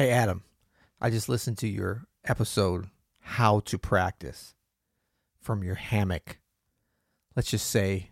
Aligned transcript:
Hey, 0.00 0.12
Adam, 0.12 0.44
I 0.98 1.10
just 1.10 1.28
listened 1.28 1.58
to 1.58 1.68
your 1.68 2.06
episode, 2.24 2.86
How 3.18 3.60
to 3.66 3.76
Practice, 3.76 4.54
from 5.42 5.62
your 5.62 5.74
hammock. 5.74 6.38
Let's 7.36 7.50
just 7.50 7.68
say 7.68 8.08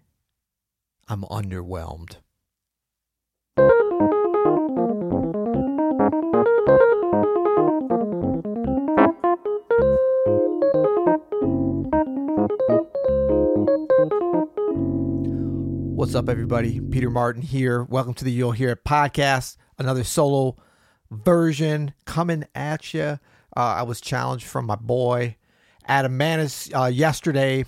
I'm 1.08 1.22
underwhelmed. 1.22 2.16
What's 15.96 16.14
up, 16.14 16.28
everybody? 16.28 16.80
Peter 16.80 17.08
Martin 17.08 17.40
here. 17.40 17.82
Welcome 17.84 18.12
to 18.12 18.26
the 18.26 18.30
You'll 18.30 18.52
Hear 18.52 18.72
It 18.72 18.84
podcast, 18.84 19.56
another 19.78 20.04
solo 20.04 20.58
version 21.10 21.94
coming 22.04 22.44
at 22.54 22.92
you. 22.94 23.18
Uh, 23.56 23.60
I 23.60 23.82
was 23.82 24.00
challenged 24.00 24.46
from 24.46 24.66
my 24.66 24.76
boy 24.76 25.36
Adam 25.86 26.18
Maness 26.18 26.72
uh, 26.78 26.86
yesterday, 26.86 27.64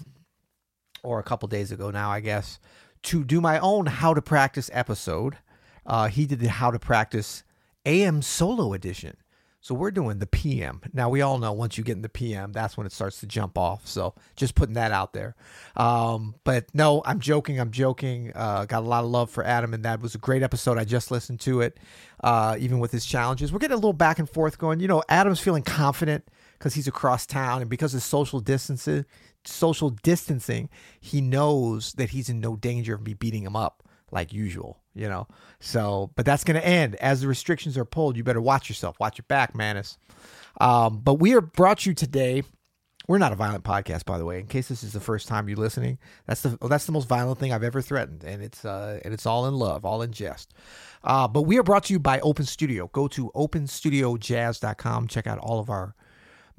or 1.02 1.19
a 1.19 1.23
couple 1.23 1.48
days 1.48 1.73
ago 1.73 1.91
now, 1.91 2.10
I 2.10 2.20
guess, 2.20 2.60
to 3.05 3.24
do 3.24 3.41
my 3.41 3.59
own 3.59 3.87
How 3.87 4.15
to 4.15 4.23
Practice 4.23 4.70
episode. 4.73 5.38
Uh, 5.87 6.09
he 6.09 6.27
did 6.27 6.41
the 6.41 6.48
How 6.48 6.70
to 6.70 6.79
Practice 6.79 7.42
AM 7.87 8.23
Solo 8.23 8.74
Edition. 8.74 9.16
So 9.62 9.74
we're 9.74 9.91
doing 9.91 10.19
the 10.19 10.27
PM. 10.27 10.80
Now 10.95 11.10
we 11.10 11.20
all 11.20 11.38
know 11.38 11.52
once 11.52 11.77
you 11.77 11.84
get 11.84 11.96
in 11.96 12.01
the 12.01 12.09
PM, 12.09 12.52
that's 12.52 12.78
when 12.78 12.87
it 12.87 12.92
starts 12.92 13.20
to 13.20 13.27
jump 13.27 13.59
off. 13.59 13.87
So 13.87 14.14
just 14.34 14.55
putting 14.55 14.74
that 14.74 14.91
out 14.91 15.12
there. 15.12 15.37
Um, 15.77 16.34
but 16.45 16.74
no, 16.74 17.02
I'm 17.05 17.20
joking. 17.20 17.60
I'm 17.60 17.70
joking. 17.70 18.32
Uh, 18.34 18.65
got 18.65 18.82
a 18.82 18.87
lot 18.87 19.04
of 19.04 19.10
love 19.10 19.30
for 19.30 19.45
Adam, 19.45 19.74
and 19.74 19.84
that 19.84 20.01
was 20.01 20.15
a 20.15 20.18
great 20.18 20.42
episode. 20.42 20.78
I 20.78 20.84
just 20.84 21.10
listened 21.10 21.41
to 21.41 21.60
it, 21.60 21.78
uh, 22.24 22.56
even 22.59 22.78
with 22.78 22.91
his 22.91 23.04
challenges. 23.04 23.52
We're 23.52 23.59
getting 23.59 23.74
a 23.74 23.77
little 23.77 23.92
back 23.92 24.18
and 24.18 24.28
forth 24.28 24.56
going. 24.56 24.80
You 24.80 24.88
know, 24.88 25.02
Adam's 25.10 25.41
feeling 25.41 25.62
confident 25.62 26.27
because 26.59 26.74
he's 26.74 26.88
across 26.88 27.27
town, 27.27 27.60
and 27.60 27.68
because 27.68 27.95
of 27.95 28.02
social 28.02 28.40
distancing, 28.40 29.04
social 29.45 29.90
distancing, 29.90 30.70
he 31.01 31.20
knows 31.20 31.92
that 31.95 32.10
he's 32.10 32.30
in 32.30 32.40
no 32.40 32.57
danger 32.57 32.95
of 32.95 33.02
me 33.02 33.13
beating 33.13 33.42
him 33.42 33.57
up 33.57 33.82
like 34.11 34.33
usual, 34.33 34.80
you 34.95 35.09
know. 35.09 35.27
So, 35.61 36.11
but 36.16 36.27
that's 36.27 36.45
going 36.45 36.61
to 36.61 36.66
end 36.66 36.97
as 36.97 37.21
the 37.21 37.29
restrictions 37.29 37.77
are 37.77 37.85
pulled. 37.85 38.16
You 38.16 38.25
better 38.25 38.41
watch 38.41 38.69
yourself, 38.69 38.99
watch 39.01 39.19
your 39.19 39.25
back, 39.29 39.55
Maness. 39.55 39.97
Um, 40.61 41.01
but 41.03 41.15
we 41.15 41.35
are 41.35 41.41
brought 41.41 41.87
you 41.87 41.95
today. 41.95 42.43
We're 43.09 43.19
not 43.19 43.33
a 43.33 43.37
violent 43.37 43.65
podcast, 43.65 44.05
by 44.05 44.19
the 44.19 44.25
way. 44.25 44.38
In 44.38 44.47
case 44.47 44.69
this 44.69 44.85
is 44.85 44.93
the 44.93 45.01
first 45.01 45.27
time 45.27 45.49
you're 45.49 45.57
listening, 45.57 45.99
that's 46.27 46.43
the 46.43 46.57
that's 46.69 46.87
the 46.87 46.93
most 46.93 47.09
violent 47.09 47.41
thing 47.41 47.53
I've 47.53 47.65
ever 47.65 47.83
threatened, 47.83 48.23
and 48.23 48.43
it's 48.43 48.65
uh, 48.65 49.01
and 49.05 49.13
it's 49.13 49.27
all 49.27 49.47
in 49.47 49.55
love, 49.55 49.85
all 49.85 50.03
in 50.03 50.13
jest. 50.13 50.55
Uh, 51.03 51.27
but 51.27 51.43
we 51.43 51.59
are 51.59 51.63
brought 51.65 51.85
to 51.85 51.93
you 51.93 51.99
by 51.99 52.21
Open 52.21 52.45
Studio. 52.45 52.88
Go 52.93 53.09
to 53.09 53.33
openstudiojazz.com. 53.35 55.09
Check 55.09 55.27
out 55.27 55.38
all 55.38 55.59
of 55.59 55.71
our 55.71 55.97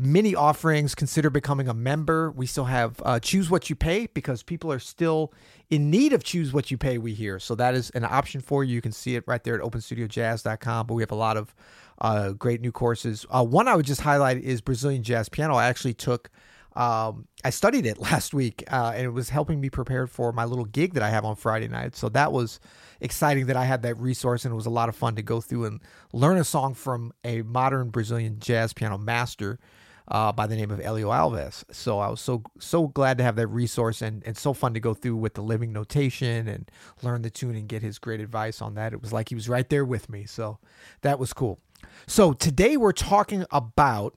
mini 0.02 0.34
offerings. 0.36 0.96
Consider 0.96 1.30
becoming 1.30 1.68
a 1.68 1.74
member. 1.74 2.32
We 2.32 2.46
still 2.46 2.66
have 2.66 3.02
uh, 3.06 3.20
choose 3.20 3.50
what 3.50 3.70
you 3.70 3.76
pay 3.76 4.08
because 4.08 4.44
people 4.44 4.72
are 4.72 4.80
still 4.80 5.32
in 5.70 5.90
need 5.90 6.12
of 6.12 6.24
choose 6.24 6.52
what 6.52 6.72
you 6.72 6.78
pay. 6.78 6.98
We 6.98 7.14
hear 7.14 7.40
so 7.40 7.56
that 7.56 7.76
is 7.76 7.92
an 7.92 8.04
option 8.04 8.42
for 8.42 8.64
you. 8.64 8.74
You 8.76 8.82
can 8.82 8.92
see 8.92 9.16
it 9.16 9.24
right 9.28 9.44
there 9.44 9.56
at 9.56 9.62
OpenStudioJazz.com. 9.62 10.88
But 10.88 10.94
we 10.96 11.04
have 11.04 11.12
a 11.12 11.16
lot 11.16 11.38
of 11.38 11.56
uh, 12.00 12.32
great 12.32 12.62
new 12.62 12.72
courses. 12.72 13.26
Uh, 13.30 13.46
one 13.46 13.68
I 13.68 13.76
would 13.76 13.86
just 13.86 14.02
highlight 14.02 14.38
is 14.38 14.60
Brazilian 14.60 15.04
jazz 15.04 15.30
piano. 15.30 15.56
I 15.56 15.68
actually 15.68 15.94
took. 15.94 16.30
Um, 16.74 17.28
I 17.44 17.50
studied 17.50 17.86
it 17.86 17.98
last 18.12 18.34
week, 18.34 18.64
uh, 18.72 18.94
and 18.96 19.06
it 19.06 19.12
was 19.12 19.30
helping 19.30 19.60
me 19.60 19.70
prepare 19.70 20.08
for 20.08 20.32
my 20.32 20.46
little 20.46 20.66
gig 20.66 20.94
that 20.94 21.04
I 21.04 21.10
have 21.10 21.26
on 21.26 21.36
Friday 21.36 21.68
night. 21.68 21.96
So 21.96 22.08
that 22.10 22.32
was 22.32 22.60
exciting 23.02 23.48
that 23.48 23.58
I 23.58 23.66
had 23.66 23.82
that 23.82 24.00
resource, 24.00 24.46
and 24.46 24.54
it 24.54 24.56
was 24.56 24.66
a 24.66 24.72
lot 24.72 24.90
of 24.90 24.96
fun 24.96 25.16
to 25.16 25.22
go 25.22 25.42
through 25.42 25.66
and 25.66 25.82
learn 26.14 26.38
a 26.38 26.46
song 26.46 26.74
from 26.74 27.12
a 27.26 27.42
modern 27.42 27.90
Brazilian 27.90 28.40
jazz 28.40 28.74
piano 28.74 28.98
master 28.98 29.60
uh, 30.08 30.32
by 30.32 30.48
the 30.48 30.56
name 30.56 30.72
of 30.72 30.80
Helio 30.80 31.10
Alves. 31.10 31.64
So 31.72 32.00
I 32.00 32.10
was 32.10 32.22
so 32.22 32.44
so 32.60 32.88
glad 32.88 33.18
to 33.18 33.24
have 33.24 33.36
that 33.36 33.48
resource 33.48 34.02
and 34.02 34.24
and 34.26 34.38
so 34.38 34.54
fun 34.54 34.74
to 34.74 34.80
go 34.80 34.94
through 34.94 35.18
with 35.18 35.36
the 35.36 35.42
living 35.42 35.72
notation 35.72 36.48
and 36.48 36.70
learn 37.02 37.22
the 37.22 37.30
tune 37.30 37.56
and 37.56 37.68
get 37.68 37.82
his 37.82 38.00
great 38.00 38.20
advice 38.20 38.62
on 38.62 38.76
that. 38.76 38.94
It 38.94 39.02
was 39.02 39.14
like 39.14 39.30
he 39.30 39.36
was 39.36 39.50
right 39.50 39.70
there 39.70 39.86
with 39.86 40.10
me. 40.10 40.26
So 40.26 40.60
that 41.02 41.20
was 41.20 41.34
cool. 41.34 41.60
So 42.08 42.34
today 42.34 42.78
we're 42.78 42.92
talking 42.92 43.46
about 43.52 44.16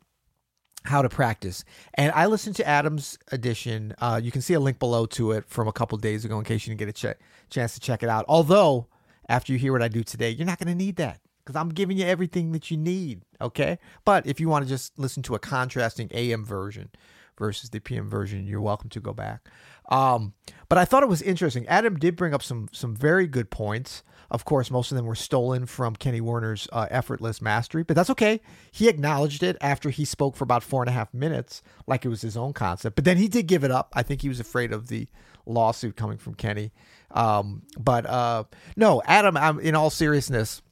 how 0.85 1.01
to 1.01 1.09
practice. 1.09 1.65
And 1.95 2.13
I 2.13 2.27
listened 2.27 2.57
to 2.57 2.67
Adam's 2.67 3.19
edition. 3.33 3.95
Uh, 3.99 4.21
you 4.23 4.31
can 4.31 4.43
see 4.43 4.53
a 4.55 4.61
link 4.61 4.79
below 4.79 5.07
to 5.07 5.33
it 5.33 5.49
from 5.49 5.67
a 5.67 5.73
couple 5.73 5.97
days 5.99 6.25
ago 6.25 6.39
in 6.39 6.45
case 6.45 6.67
you 6.67 6.75
didn't 6.75 6.81
get 6.81 6.89
a 6.89 7.15
ch- 7.15 7.19
chance 7.49 7.75
to 7.75 7.81
check 7.81 8.03
it 8.03 8.09
out. 8.09 8.27
Although, 8.29 8.89
after 9.27 9.53
you 9.53 9.59
hear 9.59 9.73
what 9.73 9.81
I 9.81 9.89
do 9.89 10.05
today, 10.05 10.31
you're 10.31 10.47
not 10.47 10.59
going 10.59 10.69
to 10.69 10.75
need 10.75 10.97
that 10.97 11.21
because 11.45 11.57
I'm 11.57 11.69
giving 11.69 11.99
you 11.99 12.07
everything 12.07 12.53
that 12.53 12.71
you 12.71 12.77
need. 12.77 13.23
Okay. 13.41 13.79
But 14.05 14.27
if 14.27 14.41
you 14.41 14.49
want 14.49 14.65
to 14.65 14.69
just 14.69 14.99
listen 14.99 15.23
to 15.25 15.35
a 15.35 15.39
contrasting 15.39 16.09
AM 16.13 16.45
version 16.45 16.91
versus 17.39 17.71
the 17.71 17.81
PM 17.81 18.09
version, 18.09 18.47
you're 18.47 18.61
welcome 18.61 18.89
to 18.91 19.01
go 19.01 19.13
back. 19.13 19.49
Um, 19.89 20.33
but 20.69 20.79
I 20.79 20.85
thought 20.85 21.03
it 21.03 21.09
was 21.09 21.21
interesting. 21.21 21.67
Adam 21.69 21.99
did 21.99 22.17
bring 22.17 22.33
up 22.33 22.43
some 22.43 22.69
some 22.73 22.97
very 22.97 23.27
good 23.27 23.51
points. 23.51 24.03
Of 24.31 24.47
course, 24.47 24.71
most 24.71 24.91
of 24.91 24.97
them 24.97 25.05
were 25.05 25.15
stolen 25.15 25.67
from 25.67 25.95
Kenny 25.95 26.21
Werner's 26.21 26.67
uh, 26.73 26.87
effortless 26.91 27.43
mastery, 27.43 27.83
but 27.83 27.95
that's 27.95 28.11
okay. 28.11 28.41
He 28.73 28.89
acknowledged 28.89 29.43
it 29.43 29.57
after 29.61 29.91
he 29.91 30.05
spoke 30.07 30.35
for 30.35 30.45
about 30.45 30.63
four 30.63 30.83
and 30.83 30.89
a 30.89 30.93
half 30.93 31.13
minutes, 31.13 31.63
like 31.87 32.05
it 32.05 32.09
was 32.09 32.23
his 32.23 32.37
own 32.37 32.55
concept. 32.55 32.97
But 32.97 33.05
then 33.05 33.19
he 33.19 33.29
did 33.29 33.47
give 33.47 33.63
it 33.63 33.71
up. 33.71 33.93
I 33.93 34.03
think 34.03 34.23
he 34.23 34.29
was 34.29 34.41
afraid 34.41 34.73
of 34.73 34.89
the 34.89 35.07
lawsuit 35.47 35.97
coming 35.97 36.17
from 36.17 36.35
Kenny. 36.35 36.73
Um, 37.11 37.63
but 37.79 38.07
uh, 38.07 38.45
no, 38.77 39.03
Adam. 39.05 39.37
I'm, 39.37 39.61
in 39.61 39.75
all 39.75 39.91
seriousness, 39.91 40.63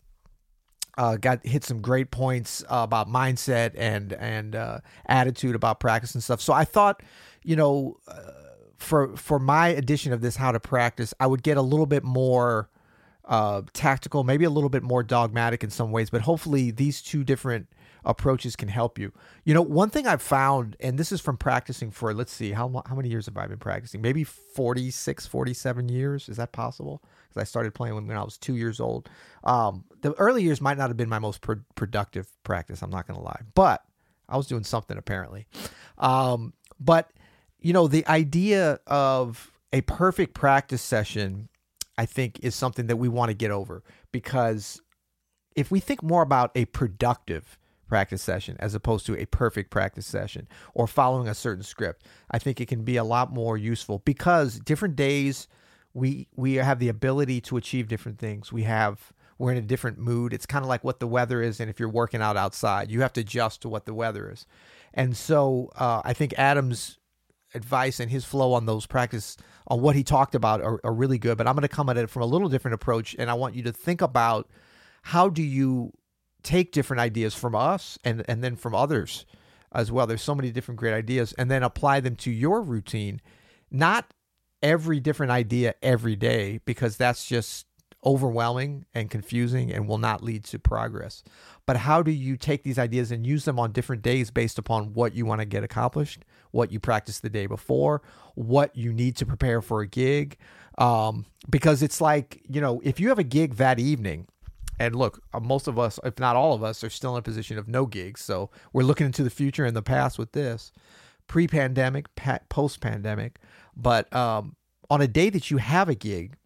uh, 0.99 1.17
got 1.17 1.45
hit 1.47 1.65
some 1.65 1.81
great 1.81 2.11
points 2.11 2.63
uh, 2.65 2.81
about 2.83 3.09
mindset 3.09 3.73
and 3.77 4.13
and 4.15 4.55
uh, 4.55 4.79
attitude 5.07 5.55
about 5.55 5.81
practice 5.81 6.15
and 6.15 6.23
stuff. 6.23 6.41
So 6.41 6.53
I 6.53 6.65
thought, 6.65 7.03
you 7.43 7.57
know, 7.57 7.99
uh, 8.09 8.31
for 8.77 9.17
for 9.17 9.39
my 9.39 9.69
edition 9.69 10.13
of 10.13 10.21
this 10.21 10.37
how 10.37 10.53
to 10.53 10.61
practice, 10.61 11.15
I 11.19 11.27
would 11.27 11.43
get 11.43 11.57
a 11.57 11.63
little 11.63 11.87
bit 11.87 12.05
more 12.05 12.69
uh, 13.25 13.63
tactical, 13.73 14.25
maybe 14.25 14.45
a 14.45 14.51
little 14.51 14.71
bit 14.71 14.83
more 14.83 15.03
dogmatic 15.03 15.65
in 15.65 15.71
some 15.71 15.93
ways, 15.93 16.11
but 16.11 16.23
hopefully 16.23 16.71
these 16.71 17.01
two 17.01 17.25
different 17.25 17.69
approaches 18.05 18.57
can 18.57 18.69
help 18.69 18.99
you. 18.99 19.13
You 19.45 19.55
know, 19.55 19.63
one 19.63 19.91
thing 19.91 20.07
I've 20.07 20.23
found, 20.23 20.77
and 20.81 20.99
this 20.99 21.13
is 21.13 21.21
from 21.21 21.37
practicing 21.37 21.91
for, 21.91 22.13
let's 22.15 22.33
see, 22.33 22.53
how, 22.53 22.83
how 22.87 22.95
many 22.95 23.09
years 23.09 23.27
have 23.27 23.37
I 23.37 23.47
been 23.47 23.59
practicing? 23.59 24.01
Maybe 24.01 24.25
46, 24.25 25.27
47 25.27 25.89
years. 25.89 26.29
Is 26.29 26.37
that 26.37 26.53
possible? 26.53 27.03
Because 27.29 27.41
I 27.41 27.45
started 27.45 27.75
playing 27.75 27.95
when, 27.95 28.07
when 28.07 28.17
I 28.17 28.23
was 28.23 28.39
two 28.39 28.57
years 28.57 28.81
old. 28.81 29.09
Um, 29.45 29.85
the 30.01 30.13
early 30.15 30.43
years 30.43 30.61
might 30.61 30.79
not 30.79 30.89
have 30.89 30.97
been 30.97 31.09
my 31.09 31.19
most 31.19 31.41
pro- 31.41 31.63
productive 31.75 32.29
practice. 32.45 32.83
I'm 32.83 32.91
not 32.91 33.07
going 33.07 33.19
to 33.19 33.25
lie, 33.25 33.41
but 33.55 33.85
I 34.29 34.37
was 34.37 34.47
doing 34.47 34.65
something 34.65 34.97
apparently. 34.97 35.47
Um, 35.99 36.55
but, 36.81 37.13
you 37.61 37.73
know, 37.73 37.87
the 37.87 38.07
idea 38.07 38.81
of 38.87 39.53
a 39.73 39.81
perfect 39.83 40.35
practice 40.35 40.83
session, 40.83 41.49
I 41.97 42.07
think, 42.07 42.41
is 42.43 42.55
something 42.55 42.89
that 42.89 42.97
we 42.97 43.09
want 43.09 43.31
to 43.31 43.35
get 43.35 43.51
over 43.51 43.83
because 44.11 44.81
if 45.57 45.71
we 45.71 45.81
think 45.81 46.03
more 46.03 46.23
about 46.23 46.51
a 46.55 46.65
productive 46.67 47.59
practice 47.93 48.23
session 48.23 48.57
as 48.59 48.75
opposed 48.75 49.05
to 49.05 49.15
a 49.21 49.27
perfect 49.27 49.69
practice 49.69 50.07
session 50.07 50.49
or 50.73 50.87
following 50.87 51.29
a 51.29 51.35
certain 51.35 51.63
script. 51.63 52.07
I 52.31 52.39
think 52.39 52.59
it 52.59 52.67
can 52.67 52.85
be 52.85 52.97
a 52.97 53.05
lot 53.05 53.31
more 53.31 53.59
useful 53.59 53.99
because 54.07 54.59
different 54.59 54.97
days 54.97 55.47
we 55.93 56.27
we 56.35 56.55
have 56.55 56.79
the 56.79 56.89
ability 56.89 57.43
to 57.43 57.59
achieve 57.59 57.89
different 57.89 58.19
things. 58.19 58.51
We 58.51 58.63
have 58.63 59.13
we're 59.37 59.53
in 59.53 59.59
a 59.59 59.61
different 59.61 59.99
mood. 59.99 60.33
It's 60.33 60.47
kind 60.47 60.65
of 60.65 60.71
like 60.71 60.83
what 60.83 61.01
the 61.01 61.07
weather 61.07 61.43
is 61.43 61.61
and 61.61 61.69
if 61.69 61.79
you're 61.79 61.91
working 61.91 62.23
out 62.23 62.39
outside, 62.39 62.91
you 62.91 63.03
have 63.03 63.13
to 63.13 63.21
adjust 63.21 63.61
to 63.61 63.69
what 63.69 63.85
the 63.85 63.93
weather 63.93 64.31
is. 64.31 64.47
And 64.95 65.15
so 65.15 65.71
uh, 65.77 66.01
I 66.03 66.15
think 66.15 66.33
Adam's 66.39 66.97
advice 67.53 68.01
and 68.01 68.11
his 68.11 68.25
flow 68.25 68.55
on 68.55 68.65
those 68.65 68.87
practice 68.87 69.37
on 69.67 69.83
what 69.83 69.97
he 69.97 70.03
talked 70.03 70.35
about 70.35 70.63
are, 70.63 70.81
are 70.83 70.95
really 70.95 71.19
good, 71.19 71.37
but 71.37 71.47
I'm 71.47 71.55
going 71.55 71.61
to 71.61 71.69
come 71.69 71.91
at 71.91 71.99
it 71.99 72.09
from 72.09 72.23
a 72.23 72.27
little 72.27 72.49
different 72.49 72.75
approach 72.75 73.15
and 73.19 73.29
I 73.29 73.35
want 73.35 73.55
you 73.55 73.65
to 73.65 73.73
think 73.73 74.01
about 74.01 74.49
how 75.03 75.29
do 75.29 75.43
you 75.43 75.93
take 76.43 76.73
different 76.73 77.01
ideas 77.01 77.35
from 77.35 77.55
us 77.55 77.99
and 78.05 78.25
and 78.29 78.43
then 78.43 78.57
from 78.57 78.75
others 78.75 79.27
as 79.73 79.91
well. 79.91 80.07
There's 80.07 80.23
so 80.23 80.35
many 80.35 80.51
different 80.51 80.79
great 80.79 80.95
ideas, 80.95 81.33
and 81.35 81.51
then 81.51 81.63
apply 81.63 82.01
them 82.01 82.17
to 82.17 82.31
your 82.31 82.63
routine. 82.63 83.21
Not 83.71 84.13
every 84.63 85.01
different 85.01 85.33
idea 85.33 85.75
every 85.83 86.15
day 86.15 86.61
because 86.65 86.97
that's 86.97 87.27
just 87.27 87.67
overwhelming 88.05 88.85
and 88.95 89.11
confusing 89.11 89.73
and 89.73 89.87
will 89.87 89.99
not 89.99 90.23
lead 90.23 90.45
to 90.45 90.59
progress. 90.59 91.23
But 91.67 91.77
how 91.77 92.03
do 92.03 92.11
you 92.11 92.37
take 92.37 92.65
these 92.65 92.79
ideas 92.79 93.13
and 93.13 93.27
use 93.27 93.45
them 93.45 93.59
on 93.61 93.73
different 93.73 94.03
days 94.03 94.31
based 94.31 94.59
upon 94.59 94.93
what 94.93 95.15
you 95.15 95.25
want 95.25 95.41
to 95.41 95.45
get 95.45 95.63
accomplished, 95.63 96.25
what 96.51 96.73
you 96.73 96.81
practiced 96.81 97.23
the 97.23 97.31
day 97.31 97.47
before, 97.47 98.03
what 98.35 98.75
you 98.77 98.93
need 98.93 99.17
to 99.17 99.27
prepare 99.27 99.63
for 99.63 99.81
a 99.81 99.87
gig? 99.87 100.37
Um, 100.79 101.27
because 101.49 101.83
it's 101.83 102.01
like, 102.01 102.43
you 102.49 102.61
know, 102.61 102.81
if 102.83 102.99
you 102.99 103.09
have 103.09 103.19
a 103.21 103.25
gig 103.25 103.55
that 103.57 103.79
evening, 103.79 104.27
and 104.83 104.97
look, 104.97 105.23
uh, 105.33 105.39
most 105.39 105.69
of 105.69 105.79
us, 105.79 106.01
if 106.03 106.19
not 106.19 106.35
all 106.35 106.55
of 106.55 106.65
us, 106.65 106.83
are 106.83 106.91
still 106.91 107.15
in 107.15 107.21
a 107.21 107.23
position 107.23 107.57
of 107.57 107.69
no 107.69 107.87
gigs. 107.87 108.21
So 108.21 108.51
we're 108.73 108.83
looking 108.83 109.07
into 109.07 109.23
the 109.23 109.31
future 109.31 109.65
and 109.65 109.77
the 109.77 109.83
past 109.83 110.19
with 110.19 110.33
this 110.33 110.73
pre 111.29 111.47
pandemic, 111.47 112.07
post 112.49 112.81
pandemic. 112.81 113.39
But 113.77 114.13
um, 114.13 114.57
on 114.91 115.01
a 115.01 115.07
day 115.07 115.31
that 115.31 115.53
you 115.53 115.59
have 115.59 115.89
a 115.89 115.95
gig, 115.95 116.37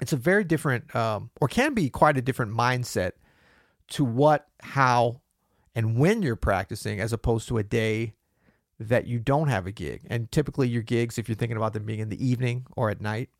it's 0.00 0.12
a 0.12 0.16
very 0.16 0.42
different, 0.42 0.94
um, 0.96 1.30
or 1.40 1.46
can 1.46 1.72
be 1.72 1.88
quite 1.88 2.16
a 2.16 2.20
different 2.22 2.52
mindset 2.52 3.12
to 3.90 4.04
what, 4.04 4.48
how, 4.60 5.20
and 5.76 5.96
when 5.96 6.22
you're 6.22 6.34
practicing 6.34 6.98
as 6.98 7.12
opposed 7.12 7.46
to 7.46 7.58
a 7.58 7.62
day 7.62 8.14
that 8.80 9.06
you 9.06 9.20
don't 9.20 9.48
have 9.48 9.68
a 9.68 9.72
gig. 9.72 10.02
And 10.10 10.32
typically, 10.32 10.66
your 10.66 10.82
gigs, 10.82 11.16
if 11.16 11.28
you're 11.28 11.36
thinking 11.36 11.56
about 11.56 11.74
them 11.74 11.84
being 11.84 12.00
in 12.00 12.08
the 12.08 12.26
evening 12.26 12.66
or 12.76 12.90
at 12.90 13.00
night, 13.00 13.30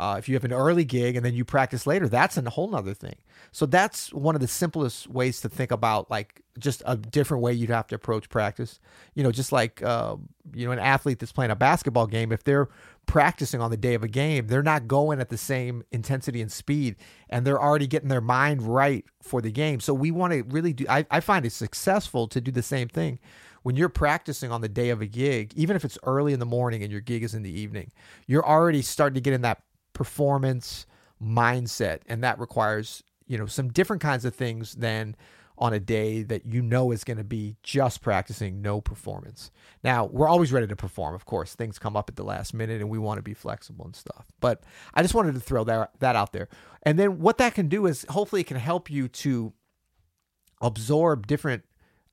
uh, 0.00 0.16
if 0.18 0.28
you 0.28 0.34
have 0.34 0.44
an 0.44 0.52
early 0.52 0.84
gig 0.84 1.16
and 1.16 1.24
then 1.24 1.34
you 1.34 1.44
practice 1.44 1.86
later, 1.86 2.08
that's 2.08 2.36
a 2.36 2.50
whole 2.50 2.68
nother 2.68 2.94
thing. 2.94 3.16
So 3.50 3.66
that's 3.66 4.12
one 4.12 4.34
of 4.34 4.40
the 4.40 4.48
simplest 4.48 5.08
ways 5.08 5.40
to 5.42 5.48
think 5.48 5.70
about 5.70 6.10
like 6.10 6.42
just 6.58 6.82
a 6.86 6.96
different 6.96 7.42
way 7.42 7.52
you'd 7.52 7.70
have 7.70 7.86
to 7.88 7.94
approach 7.94 8.30
practice. 8.30 8.80
You 9.14 9.22
know, 9.22 9.30
just 9.30 9.52
like 9.52 9.82
uh, 9.82 10.16
you 10.54 10.66
know 10.66 10.72
an 10.72 10.78
athlete 10.78 11.18
that's 11.18 11.32
playing 11.32 11.50
a 11.50 11.56
basketball 11.56 12.06
game, 12.06 12.32
if 12.32 12.42
they're 12.44 12.68
practicing 13.04 13.60
on 13.60 13.70
the 13.70 13.76
day 13.76 13.94
of 13.94 14.02
a 14.02 14.08
game, 14.08 14.46
they're 14.46 14.62
not 14.62 14.88
going 14.88 15.20
at 15.20 15.28
the 15.28 15.36
same 15.36 15.84
intensity 15.92 16.40
and 16.40 16.50
speed, 16.50 16.96
and 17.28 17.46
they're 17.46 17.60
already 17.60 17.86
getting 17.86 18.08
their 18.08 18.20
mind 18.20 18.62
right 18.62 19.04
for 19.20 19.42
the 19.42 19.52
game. 19.52 19.80
So 19.80 19.92
we 19.92 20.10
want 20.10 20.32
to 20.32 20.42
really 20.44 20.72
do. 20.72 20.86
I, 20.88 21.04
I 21.10 21.20
find 21.20 21.44
it 21.44 21.52
successful 21.52 22.28
to 22.28 22.40
do 22.40 22.50
the 22.50 22.62
same 22.62 22.88
thing 22.88 23.18
when 23.62 23.76
you're 23.76 23.88
practicing 23.88 24.50
on 24.50 24.60
the 24.60 24.68
day 24.68 24.90
of 24.90 25.00
a 25.00 25.06
gig, 25.06 25.52
even 25.54 25.76
if 25.76 25.84
it's 25.84 25.98
early 26.02 26.32
in 26.32 26.40
the 26.40 26.46
morning 26.46 26.82
and 26.82 26.90
your 26.90 27.00
gig 27.00 27.22
is 27.22 27.34
in 27.34 27.42
the 27.42 27.60
evening, 27.60 27.92
you're 28.26 28.44
already 28.44 28.82
starting 28.82 29.14
to 29.14 29.20
get 29.20 29.32
in 29.32 29.42
that 29.42 29.62
performance 29.92 30.86
mindset. 31.22 32.00
And 32.06 32.22
that 32.24 32.38
requires 32.38 33.02
you 33.26 33.38
know 33.38 33.46
some 33.46 33.70
different 33.70 34.02
kinds 34.02 34.24
of 34.24 34.34
things 34.34 34.74
than 34.74 35.16
on 35.58 35.72
a 35.72 35.80
day 35.80 36.22
that 36.22 36.44
you 36.44 36.60
know 36.60 36.90
is 36.90 37.04
going 37.04 37.18
to 37.18 37.24
be 37.24 37.56
just 37.62 38.00
practicing 38.02 38.60
no 38.60 38.80
performance. 38.80 39.50
Now 39.84 40.06
we're 40.06 40.28
always 40.28 40.52
ready 40.52 40.66
to 40.66 40.76
perform 40.76 41.14
of 41.14 41.24
course. 41.24 41.54
Things 41.54 41.78
come 41.78 41.96
up 41.96 42.08
at 42.08 42.16
the 42.16 42.24
last 42.24 42.52
minute 42.52 42.80
and 42.80 42.90
we 42.90 42.98
want 42.98 43.18
to 43.18 43.22
be 43.22 43.34
flexible 43.34 43.84
and 43.84 43.94
stuff. 43.94 44.26
But 44.40 44.64
i 44.94 45.02
just 45.02 45.14
wanted 45.14 45.34
to 45.34 45.40
throw 45.40 45.64
that 45.64 45.92
that 46.00 46.16
out 46.16 46.32
there. 46.32 46.48
And 46.82 46.98
then 46.98 47.20
what 47.20 47.38
that 47.38 47.54
can 47.54 47.68
do 47.68 47.86
is 47.86 48.04
hopefully 48.08 48.40
it 48.40 48.48
can 48.48 48.56
help 48.56 48.90
you 48.90 49.08
to 49.08 49.52
absorb 50.60 51.26
different 51.26 51.64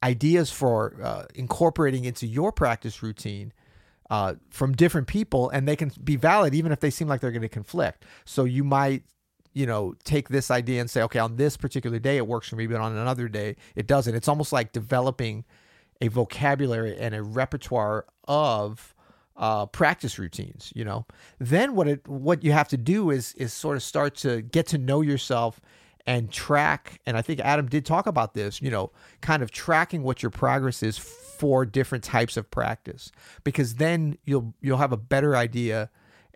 ideas 0.04 0.52
for 0.52 0.96
uh, 1.04 1.26
incorporating 1.36 2.06
into 2.06 2.26
your 2.26 2.52
practice 2.52 3.04
routine 3.04 3.52
uh, 4.10 4.36
from 4.50 4.74
different 4.74 5.08
people, 5.08 5.50
and 5.50 5.68
they 5.68 5.76
can 5.76 5.92
be 6.04 6.16
valid 6.16 6.56
even 6.56 6.72
if 6.72 6.80
they 6.80 6.90
seem 6.90 7.08
like 7.08 7.22
they're 7.22 7.32
going 7.32 7.42
to 7.42 7.50
conflict. 7.50 8.06
So 8.26 8.44
you 8.44 8.64
might, 8.64 9.04
you 9.54 9.66
know, 9.66 9.94
take 10.04 10.30
this 10.30 10.50
idea 10.50 10.82
and 10.82 10.90
say, 10.90 11.02
okay, 11.04 11.20
on 11.20 11.36
this 11.36 11.58
particular 11.58 12.00
day 12.00 12.18
it 12.18 12.28
works 12.28 12.50
for 12.50 12.56
me, 12.56 12.68
but 12.68 12.82
on 12.82 12.96
another 12.96 13.28
day 13.28 13.56
it 13.76 13.88
doesn't. 13.88 14.16
It's 14.16 14.28
almost 14.28 14.52
like 14.52 14.72
developing 14.72 15.46
a 16.02 16.08
vocabulary 16.08 16.98
and 16.98 17.14
a 17.14 17.22
repertoire 17.22 18.06
of 18.28 18.96
uh, 19.38 19.66
practice 19.68 20.18
routines. 20.18 20.74
You 20.76 20.86
know, 20.86 21.06
then 21.38 21.76
what 21.76 21.88
it 21.88 22.08
what 22.08 22.44
you 22.44 22.52
have 22.52 22.68
to 22.70 22.78
do 22.78 23.12
is 23.12 23.34
is 23.36 23.54
sort 23.54 23.78
of 23.78 23.84
start 23.84 24.16
to 24.18 24.42
get 24.42 24.68
to 24.68 24.78
know 24.78 25.02
yourself 25.02 25.62
and 26.08 26.32
track 26.32 27.02
and 27.06 27.18
i 27.18 27.22
think 27.22 27.42
adam 27.42 27.68
did 27.68 27.86
talk 27.86 28.08
about 28.08 28.34
this 28.34 28.62
you 28.62 28.72
know 28.72 28.90
kind 29.22 29.44
of 29.44 29.52
tracking 29.52 30.02
what 30.02 30.24
your 30.24 30.30
progress 30.30 30.82
is 30.82 30.98
for 31.40 31.66
different 31.66 32.04
types 32.04 32.38
of 32.38 32.52
practice 32.52 33.12
because 33.44 33.76
then 33.76 34.18
you'll 34.26 34.54
you'll 34.62 34.78
have 34.78 34.92
a 34.92 34.98
better 34.98 35.36
idea 35.36 35.90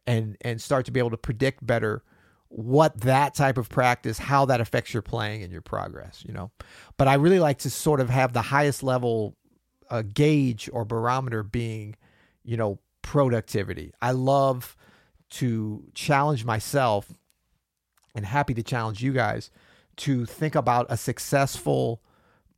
and 0.08 0.38
and 0.42 0.62
start 0.62 0.86
to 0.86 0.92
be 0.92 1.00
able 1.00 1.12
to 1.12 1.18
predict 1.18 1.66
better 1.66 2.04
what 2.48 3.02
that 3.02 3.34
type 3.36 3.58
of 3.58 3.68
practice 3.70 4.18
how 4.18 4.46
that 4.46 4.62
affects 4.62 4.94
your 4.94 5.02
playing 5.02 5.44
and 5.44 5.52
your 5.52 5.62
progress 5.62 6.24
you 6.26 6.34
know? 6.34 6.52
But 6.98 7.08
i 7.08 7.16
really 7.16 7.40
like 7.40 7.60
to 7.60 7.70
sort 7.70 8.00
of 8.00 8.10
have 8.10 8.34
the 8.34 8.42
highest 8.42 8.82
level 8.82 9.36
uh, 9.90 10.02
gauge 10.02 10.70
or 10.74 10.86
barometer 10.86 11.44
being 11.44 11.96
you 12.44 12.58
know 12.58 12.80
productivity. 13.02 13.94
I 14.02 14.12
love 14.12 14.76
to 15.32 15.84
challenge 15.94 16.46
myself 16.46 17.14
and 18.16 18.26
happy 18.26 18.54
to 18.56 18.64
challenge 18.64 19.04
you 19.04 19.14
guys 19.14 19.52
to 19.98 20.26
think 20.26 20.56
about 20.56 20.88
a 20.90 20.98
successful 20.98 22.02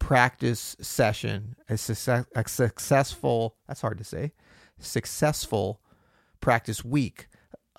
practice 0.06 0.76
session, 0.80 1.56
a, 1.68 1.76
success, 1.76 2.28
a 2.36 2.48
successful, 2.48 3.56
that's 3.68 3.82
hard 3.82 3.98
to 3.98 4.04
say, 4.04 4.34
successful 4.78 5.82
practice 6.40 6.86
week, 6.86 7.28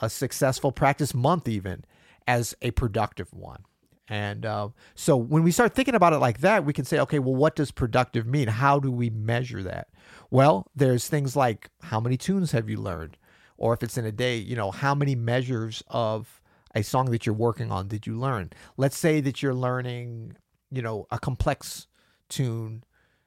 a 0.01 0.11
successful 0.11 0.73
practice 0.73 1.15
month, 1.15 1.47
even 1.47 1.85
as 2.27 2.53
a 2.63 2.73
productive 2.73 3.33
one. 3.33 3.63
And 4.09 4.45
uh, 4.45 4.71
so 4.97 5.17
when 5.17 5.45
we 5.45 5.53
start 5.53 5.77
thinking 5.77 5.95
about 5.95 6.15
it 6.15 6.19
like 6.19 6.41
that, 6.41 6.65
we 6.65 6.73
can 6.73 6.85
say, 6.85 6.99
okay, 6.99 7.21
well, 7.21 7.37
what 7.37 7.55
does 7.55 7.71
productive 7.71 8.27
mean? 8.27 8.49
How 8.49 8.81
do 8.81 8.91
we 8.91 9.09
measure 9.09 9.63
that? 9.63 9.87
Well, 10.29 10.67
there's 10.75 11.07
things 11.07 11.37
like 11.37 11.71
how 11.81 12.01
many 12.01 12.17
tunes 12.17 12.51
have 12.51 12.69
you 12.69 12.79
learned? 12.79 13.19
Or 13.57 13.73
if 13.73 13.85
it's 13.85 13.97
in 13.97 14.05
a 14.05 14.11
day, 14.11 14.37
you 14.37 14.57
know, 14.57 14.73
how 14.73 14.97
many 14.97 15.15
measures 15.15 15.81
of 15.87 16.43
a 16.75 16.83
song 16.83 17.13
that 17.13 17.25
you're 17.25 17.37
working 17.37 17.71
on 17.71 17.87
did 17.87 18.05
you 18.05 18.19
learn? 18.19 18.51
Let's 18.77 18.99
say 18.99 19.21
that 19.21 19.45
you're 19.45 19.55
learning, 19.55 20.35
you 20.73 20.83
know, 20.83 21.07
a 21.13 21.21
complex 21.21 21.87
tune, 22.29 22.85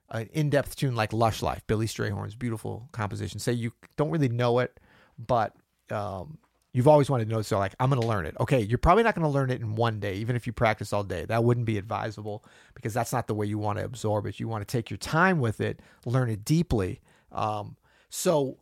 an 0.09 0.29
in-depth 0.33 0.75
tune 0.75 0.95
like 0.95 1.13
"Lush 1.13 1.41
Life," 1.41 1.61
Billy 1.67 1.87
Strayhorn's 1.87 2.35
beautiful 2.35 2.89
composition. 2.91 3.39
Say 3.39 3.53
you 3.53 3.73
don't 3.97 4.09
really 4.09 4.29
know 4.29 4.59
it, 4.59 4.79
but 5.17 5.55
um, 5.91 6.37
you've 6.73 6.87
always 6.87 7.09
wanted 7.09 7.29
to 7.29 7.31
know. 7.31 7.41
So, 7.41 7.57
like, 7.57 7.75
I'm 7.79 7.89
going 7.89 8.01
to 8.01 8.07
learn 8.07 8.25
it. 8.25 8.35
Okay, 8.39 8.61
you're 8.61 8.77
probably 8.77 9.03
not 9.03 9.15
going 9.15 9.23
to 9.23 9.29
learn 9.29 9.49
it 9.49 9.61
in 9.61 9.75
one 9.75 9.99
day, 9.99 10.15
even 10.15 10.35
if 10.35 10.47
you 10.47 10.53
practice 10.53 10.93
all 10.93 11.03
day. 11.03 11.25
That 11.25 11.43
wouldn't 11.43 11.65
be 11.65 11.77
advisable 11.77 12.43
because 12.73 12.93
that's 12.93 13.13
not 13.13 13.27
the 13.27 13.35
way 13.35 13.45
you 13.45 13.57
want 13.57 13.79
to 13.79 13.85
absorb 13.85 14.25
it. 14.25 14.39
You 14.39 14.47
want 14.47 14.67
to 14.67 14.71
take 14.71 14.89
your 14.89 14.97
time 14.97 15.39
with 15.39 15.61
it, 15.61 15.81
learn 16.05 16.29
it 16.29 16.45
deeply. 16.45 17.01
Um, 17.31 17.77
so 18.09 18.57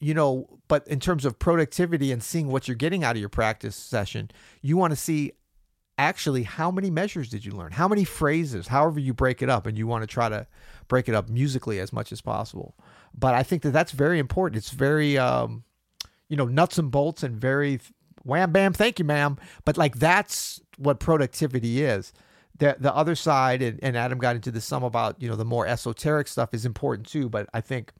you 0.00 0.14
know, 0.14 0.60
but 0.68 0.86
in 0.86 1.00
terms 1.00 1.24
of 1.24 1.38
productivity 1.38 2.12
and 2.12 2.22
seeing 2.22 2.48
what 2.48 2.68
you're 2.68 2.76
getting 2.76 3.02
out 3.02 3.16
of 3.16 3.20
your 3.20 3.28
practice 3.28 3.74
session, 3.74 4.30
you 4.62 4.76
want 4.76 4.92
to 4.92 4.96
see 4.96 5.32
actually 5.98 6.44
how 6.44 6.70
many 6.70 6.90
measures 6.90 7.28
did 7.28 7.44
you 7.44 7.52
learn? 7.52 7.72
How 7.72 7.88
many 7.88 8.04
phrases, 8.04 8.68
however 8.68 9.00
you 9.00 9.12
break 9.12 9.42
it 9.42 9.50
up, 9.50 9.66
and 9.66 9.76
you 9.76 9.86
want 9.86 10.02
to 10.02 10.06
try 10.06 10.28
to 10.28 10.46
break 10.86 11.08
it 11.08 11.14
up 11.14 11.28
musically 11.28 11.80
as 11.80 11.92
much 11.92 12.12
as 12.12 12.20
possible. 12.20 12.74
But 13.14 13.34
I 13.34 13.42
think 13.42 13.62
that 13.62 13.72
that's 13.72 13.92
very 13.92 14.18
important. 14.18 14.56
It's 14.58 14.70
very, 14.70 15.18
um, 15.18 15.64
you 16.28 16.36
know, 16.36 16.46
nuts 16.46 16.78
and 16.78 16.90
bolts 16.90 17.22
and 17.22 17.36
very 17.36 17.80
wham 18.24 18.52
bam, 18.52 18.72
thank 18.72 18.98
you, 18.98 19.04
ma'am. 19.04 19.36
But 19.64 19.76
like 19.76 19.96
that's 19.96 20.60
what 20.76 21.00
productivity 21.00 21.82
is. 21.82 22.12
The, 22.58 22.76
the 22.78 22.94
other 22.94 23.14
side, 23.14 23.62
and, 23.62 23.78
and 23.82 23.96
Adam 23.96 24.18
got 24.18 24.34
into 24.34 24.50
this 24.50 24.64
some 24.64 24.82
about, 24.82 25.20
you 25.22 25.28
know, 25.28 25.36
the 25.36 25.44
more 25.44 25.66
esoteric 25.66 26.26
stuff 26.26 26.54
is 26.54 26.64
important 26.64 27.06
too. 27.06 27.28
But 27.28 27.48
I 27.54 27.60
think 27.60 27.92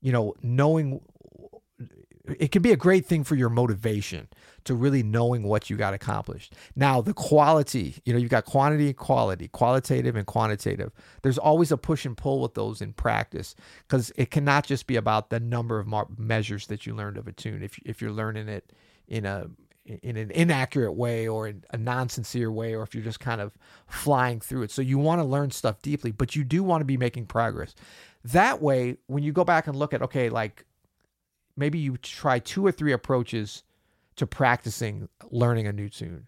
you 0.00 0.12
know, 0.12 0.34
knowing 0.42 1.00
it 2.38 2.52
can 2.52 2.62
be 2.62 2.72
a 2.72 2.76
great 2.76 3.06
thing 3.06 3.24
for 3.24 3.34
your 3.34 3.48
motivation 3.48 4.28
to 4.64 4.74
really 4.74 5.02
knowing 5.02 5.42
what 5.42 5.70
you 5.70 5.76
got 5.76 5.94
accomplished. 5.94 6.54
Now, 6.76 7.00
the 7.00 7.14
quality, 7.14 7.96
you 8.04 8.12
know, 8.12 8.18
you've 8.18 8.30
got 8.30 8.44
quantity 8.44 8.88
and 8.88 8.96
quality, 8.96 9.48
qualitative 9.48 10.16
and 10.16 10.26
quantitative. 10.26 10.92
There's 11.22 11.38
always 11.38 11.72
a 11.72 11.76
push 11.76 12.04
and 12.04 12.16
pull 12.16 12.40
with 12.40 12.54
those 12.54 12.80
in 12.80 12.92
practice 12.92 13.54
because 13.88 14.12
it 14.16 14.30
cannot 14.30 14.66
just 14.66 14.86
be 14.86 14.96
about 14.96 15.30
the 15.30 15.40
number 15.40 15.78
of 15.78 15.86
mar- 15.86 16.08
measures 16.16 16.66
that 16.66 16.86
you 16.86 16.94
learned 16.94 17.16
of 17.16 17.26
a 17.26 17.32
tune. 17.32 17.62
If 17.62 17.78
if 17.84 18.00
you're 18.02 18.12
learning 18.12 18.48
it 18.48 18.72
in 19.08 19.24
a 19.24 19.48
in 20.02 20.16
an 20.16 20.30
inaccurate 20.30 20.92
way 20.92 21.26
or 21.26 21.48
in 21.48 21.64
a 21.70 21.76
non-sincere 21.76 22.50
way 22.50 22.74
or 22.74 22.82
if 22.82 22.94
you're 22.94 23.02
just 23.04 23.18
kind 23.20 23.40
of 23.40 23.52
flying 23.86 24.40
through 24.40 24.62
it. 24.62 24.70
So 24.70 24.82
you 24.82 24.98
want 24.98 25.20
to 25.20 25.24
learn 25.24 25.50
stuff 25.50 25.82
deeply, 25.82 26.12
but 26.12 26.36
you 26.36 26.44
do 26.44 26.62
want 26.62 26.80
to 26.82 26.84
be 26.84 26.96
making 26.96 27.26
progress. 27.26 27.74
That 28.22 28.60
way, 28.60 28.98
when 29.06 29.22
you 29.22 29.32
go 29.32 29.44
back 29.44 29.66
and 29.66 29.74
look 29.74 29.94
at, 29.94 30.02
okay, 30.02 30.28
like 30.28 30.64
maybe 31.60 31.78
you 31.78 31.96
try 31.98 32.40
two 32.40 32.66
or 32.66 32.72
three 32.72 32.92
approaches 32.92 33.62
to 34.16 34.26
practicing 34.26 35.08
learning 35.30 35.68
a 35.68 35.72
new 35.72 35.88
tune. 35.88 36.26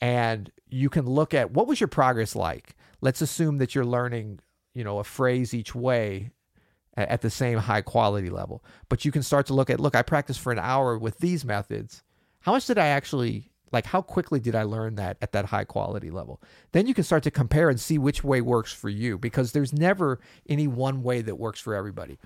And 0.00 0.50
you 0.68 0.90
can 0.90 1.06
look 1.06 1.32
at 1.32 1.52
what 1.52 1.66
was 1.66 1.80
your 1.80 1.88
progress 1.88 2.36
like? 2.36 2.76
Let's 3.00 3.22
assume 3.22 3.56
that 3.58 3.74
you're 3.74 3.86
learning, 3.86 4.40
you 4.74 4.84
know, 4.84 4.98
a 4.98 5.04
phrase 5.04 5.54
each 5.54 5.74
way 5.74 6.32
at 6.96 7.22
the 7.22 7.30
same 7.30 7.58
high 7.58 7.82
quality 7.82 8.30
level. 8.30 8.62
But 8.88 9.04
you 9.04 9.12
can 9.12 9.22
start 9.22 9.46
to 9.46 9.54
look 9.54 9.70
at, 9.70 9.80
look, 9.80 9.94
I 9.94 10.02
practiced 10.02 10.40
for 10.40 10.52
an 10.52 10.58
hour 10.58 10.98
with 10.98 11.18
these 11.18 11.44
methods. 11.44 12.02
How 12.40 12.52
much 12.52 12.66
did 12.66 12.78
I 12.78 12.88
actually 12.88 13.50
like 13.72 13.86
how 13.86 14.00
quickly 14.00 14.40
did 14.40 14.54
I 14.54 14.62
learn 14.62 14.94
that 14.94 15.16
at 15.20 15.32
that 15.32 15.46
high 15.46 15.64
quality 15.64 16.10
level? 16.10 16.40
Then 16.72 16.86
you 16.86 16.94
can 16.94 17.04
start 17.04 17.22
to 17.24 17.30
compare 17.30 17.68
and 17.68 17.80
see 17.80 17.98
which 17.98 18.22
way 18.22 18.40
works 18.40 18.72
for 18.72 18.88
you 18.88 19.18
because 19.18 19.52
there's 19.52 19.72
never 19.72 20.20
any 20.48 20.66
one 20.66 21.02
way 21.02 21.20
that 21.22 21.36
works 21.36 21.60
for 21.60 21.74
everybody. 21.74 22.18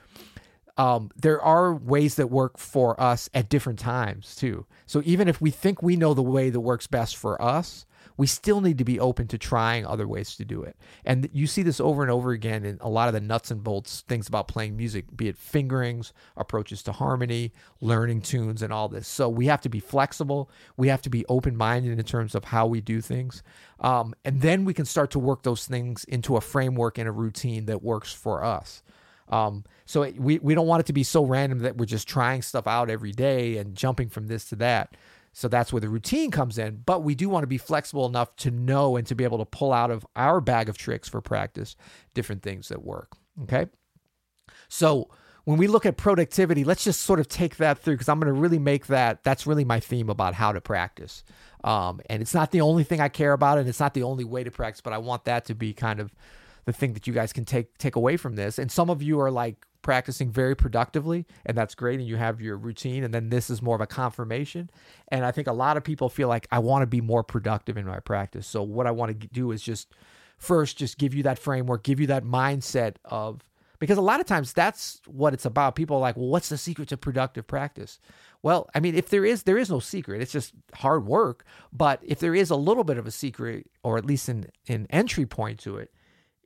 Um, 0.76 1.10
there 1.16 1.40
are 1.40 1.74
ways 1.74 2.14
that 2.16 2.28
work 2.28 2.58
for 2.58 3.00
us 3.00 3.28
at 3.34 3.48
different 3.48 3.78
times 3.78 4.34
too. 4.36 4.66
So 4.86 5.02
even 5.04 5.28
if 5.28 5.40
we 5.40 5.50
think 5.50 5.82
we 5.82 5.96
know 5.96 6.14
the 6.14 6.22
way 6.22 6.50
that 6.50 6.60
works 6.60 6.86
best 6.86 7.16
for 7.16 7.40
us, 7.40 7.86
we 8.16 8.26
still 8.26 8.60
need 8.60 8.76
to 8.76 8.84
be 8.84 9.00
open 9.00 9.26
to 9.28 9.38
trying 9.38 9.86
other 9.86 10.06
ways 10.06 10.36
to 10.36 10.44
do 10.44 10.62
it. 10.62 10.76
And 11.06 11.30
you 11.32 11.46
see 11.46 11.62
this 11.62 11.80
over 11.80 12.02
and 12.02 12.10
over 12.10 12.32
again 12.32 12.66
in 12.66 12.76
a 12.82 12.88
lot 12.90 13.08
of 13.08 13.14
the 13.14 13.20
nuts 13.20 13.50
and 13.50 13.64
bolts 13.64 14.02
things 14.02 14.28
about 14.28 14.46
playing 14.46 14.76
music, 14.76 15.16
be 15.16 15.28
it 15.28 15.38
fingerings, 15.38 16.12
approaches 16.36 16.82
to 16.82 16.92
harmony, 16.92 17.54
learning 17.80 18.20
tunes, 18.20 18.60
and 18.60 18.74
all 18.74 18.90
this. 18.90 19.08
So 19.08 19.30
we 19.30 19.46
have 19.46 19.62
to 19.62 19.70
be 19.70 19.80
flexible. 19.80 20.50
We 20.76 20.88
have 20.88 21.00
to 21.00 21.08
be 21.08 21.24
open 21.30 21.56
minded 21.56 21.98
in 21.98 22.04
terms 22.04 22.34
of 22.34 22.44
how 22.44 22.66
we 22.66 22.82
do 22.82 23.00
things. 23.00 23.42
Um, 23.80 24.14
and 24.22 24.42
then 24.42 24.66
we 24.66 24.74
can 24.74 24.84
start 24.84 25.10
to 25.12 25.18
work 25.18 25.42
those 25.42 25.64
things 25.64 26.04
into 26.04 26.36
a 26.36 26.42
framework 26.42 26.98
and 26.98 27.08
a 27.08 27.12
routine 27.12 27.64
that 27.66 27.82
works 27.82 28.12
for 28.12 28.44
us. 28.44 28.82
Um, 29.30 29.64
so 29.86 30.02
it, 30.02 30.20
we, 30.20 30.38
we 30.40 30.54
don't 30.54 30.66
want 30.66 30.80
it 30.80 30.86
to 30.86 30.92
be 30.92 31.04
so 31.04 31.24
random 31.24 31.60
that 31.60 31.76
we're 31.76 31.86
just 31.86 32.08
trying 32.08 32.42
stuff 32.42 32.66
out 32.66 32.90
every 32.90 33.12
day 33.12 33.56
and 33.58 33.74
jumping 33.74 34.08
from 34.08 34.26
this 34.26 34.44
to 34.46 34.56
that 34.56 34.96
So 35.32 35.48
that's 35.48 35.72
where 35.72 35.80
the 35.80 35.88
routine 35.88 36.30
comes 36.30 36.58
in. 36.58 36.82
But 36.84 37.02
we 37.02 37.14
do 37.14 37.28
want 37.28 37.42
to 37.44 37.48
be 37.48 37.58
flexible 37.58 38.06
enough 38.06 38.34
to 38.36 38.50
know 38.50 38.96
and 38.96 39.06
to 39.06 39.14
be 39.14 39.24
able 39.24 39.38
to 39.38 39.44
pull 39.44 39.72
out 39.72 39.90
of 39.90 40.06
our 40.16 40.40
bag 40.40 40.68
of 40.68 40.76
tricks 40.76 41.08
for 41.08 41.20
practice 41.20 41.76
different 42.14 42.42
things 42.42 42.68
that 42.68 42.82
work. 42.82 43.16
Okay. 43.42 43.66
So 44.68 45.08
when 45.44 45.58
we 45.58 45.66
look 45.66 45.86
at 45.86 45.96
productivity, 45.96 46.64
let's 46.64 46.84
just 46.84 47.02
sort 47.02 47.20
of 47.20 47.28
take 47.28 47.56
that 47.56 47.78
through 47.78 47.94
because 47.94 48.08
I'm 48.08 48.20
going 48.20 48.32
to 48.32 48.38
really 48.38 48.58
make 48.58 48.86
that. 48.86 49.22
That's 49.24 49.46
really 49.46 49.64
my 49.64 49.80
theme 49.80 50.10
about 50.10 50.34
how 50.34 50.52
to 50.52 50.60
practice. 50.60 51.24
Um, 51.64 52.00
and 52.08 52.22
it's 52.22 52.34
not 52.34 52.50
the 52.50 52.60
only 52.60 52.84
thing 52.84 53.00
I 53.00 53.08
care 53.08 53.32
about, 53.32 53.58
and 53.58 53.68
it's 53.68 53.80
not 53.80 53.94
the 53.94 54.02
only 54.02 54.24
way 54.24 54.44
to 54.44 54.50
practice, 54.50 54.80
but 54.80 54.92
I 54.92 54.98
want 54.98 55.24
that 55.24 55.44
to 55.46 55.54
be 55.54 55.72
kind 55.72 56.00
of 56.00 56.12
the 56.64 56.72
thing 56.72 56.92
that 56.94 57.06
you 57.06 57.12
guys 57.12 57.32
can 57.32 57.44
take 57.44 57.78
take 57.78 57.96
away 57.96 58.16
from 58.16 58.36
this. 58.36 58.58
And 58.58 58.70
some 58.70 58.90
of 58.90 59.02
you 59.02 59.20
are 59.20 59.30
like 59.30 59.66
practicing 59.82 60.30
very 60.30 60.54
productively, 60.54 61.26
and 61.46 61.56
that's 61.56 61.74
great, 61.74 61.98
and 61.98 62.08
you 62.08 62.16
have 62.16 62.40
your 62.40 62.56
routine, 62.56 63.02
and 63.02 63.14
then 63.14 63.30
this 63.30 63.48
is 63.50 63.62
more 63.62 63.74
of 63.74 63.80
a 63.80 63.86
confirmation. 63.86 64.70
And 65.08 65.24
I 65.24 65.32
think 65.32 65.46
a 65.48 65.52
lot 65.52 65.76
of 65.76 65.84
people 65.84 66.08
feel 66.08 66.28
like 66.28 66.46
I 66.50 66.58
want 66.58 66.82
to 66.82 66.86
be 66.86 67.00
more 67.00 67.22
productive 67.22 67.76
in 67.76 67.86
my 67.86 68.00
practice. 68.00 68.46
So 68.46 68.62
what 68.62 68.86
I 68.86 68.90
want 68.90 69.20
to 69.20 69.26
do 69.28 69.50
is 69.52 69.62
just 69.62 69.92
first 70.36 70.76
just 70.76 70.98
give 70.98 71.14
you 71.14 71.22
that 71.24 71.38
framework, 71.38 71.82
give 71.82 72.00
you 72.00 72.06
that 72.08 72.24
mindset 72.24 72.96
of 73.04 73.44
because 73.78 73.96
a 73.96 74.02
lot 74.02 74.20
of 74.20 74.26
times 74.26 74.52
that's 74.52 75.00
what 75.06 75.32
it's 75.32 75.46
about. 75.46 75.74
People 75.74 75.96
are 75.96 76.00
like, 76.00 76.16
"Well, 76.16 76.28
what's 76.28 76.50
the 76.50 76.58
secret 76.58 76.88
to 76.90 76.96
productive 76.96 77.46
practice?" 77.46 77.98
Well, 78.42 78.70
I 78.74 78.80
mean, 78.80 78.94
if 78.94 79.08
there 79.08 79.24
is, 79.24 79.42
there 79.42 79.58
is 79.58 79.70
no 79.70 79.80
secret. 79.80 80.22
It's 80.22 80.32
just 80.32 80.52
hard 80.74 81.06
work. 81.06 81.44
But 81.72 82.00
if 82.02 82.20
there 82.20 82.34
is 82.34 82.50
a 82.50 82.56
little 82.56 82.84
bit 82.84 82.96
of 82.96 83.06
a 83.06 83.10
secret, 83.10 83.70
or 83.82 83.98
at 83.98 84.04
least 84.06 84.28
an, 84.28 84.46
an 84.68 84.86
entry 84.90 85.26
point 85.26 85.58
to 85.60 85.76
it, 85.76 85.92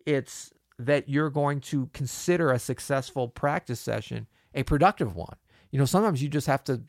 it's 0.07 0.53
that 0.79 1.09
you're 1.09 1.31
going 1.31 1.61
to 1.61 1.89
consider 1.93 2.51
a 2.51 2.59
successful 2.59 3.29
practice 3.29 3.81
session 3.81 4.27
a 4.55 4.63
productive 4.63 5.15
one. 5.15 5.37
You 5.71 5.79
know, 5.79 5.85
sometimes 5.85 6.23
you 6.23 6.29
just 6.29 6.47
have 6.47 6.65
to 6.65 6.83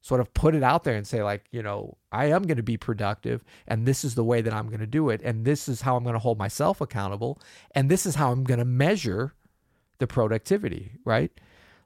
sort 0.00 0.20
of 0.20 0.32
put 0.34 0.54
it 0.54 0.62
out 0.62 0.82
there 0.84 0.96
and 0.96 1.06
say, 1.06 1.22
like, 1.22 1.44
you 1.52 1.62
know, 1.62 1.96
I 2.10 2.26
am 2.26 2.42
going 2.42 2.56
to 2.56 2.62
be 2.62 2.76
productive, 2.76 3.44
and 3.68 3.86
this 3.86 4.04
is 4.04 4.14
the 4.14 4.24
way 4.24 4.40
that 4.40 4.52
I'm 4.52 4.66
going 4.66 4.80
to 4.80 4.86
do 4.86 5.10
it, 5.10 5.20
and 5.22 5.44
this 5.44 5.68
is 5.68 5.82
how 5.82 5.96
I'm 5.96 6.02
going 6.02 6.14
to 6.14 6.18
hold 6.18 6.38
myself 6.38 6.80
accountable, 6.80 7.40
and 7.72 7.88
this 7.88 8.04
is 8.04 8.16
how 8.16 8.32
I'm 8.32 8.42
going 8.44 8.58
to 8.58 8.64
measure 8.64 9.34
the 9.98 10.06
productivity, 10.06 10.92
right? 11.04 11.30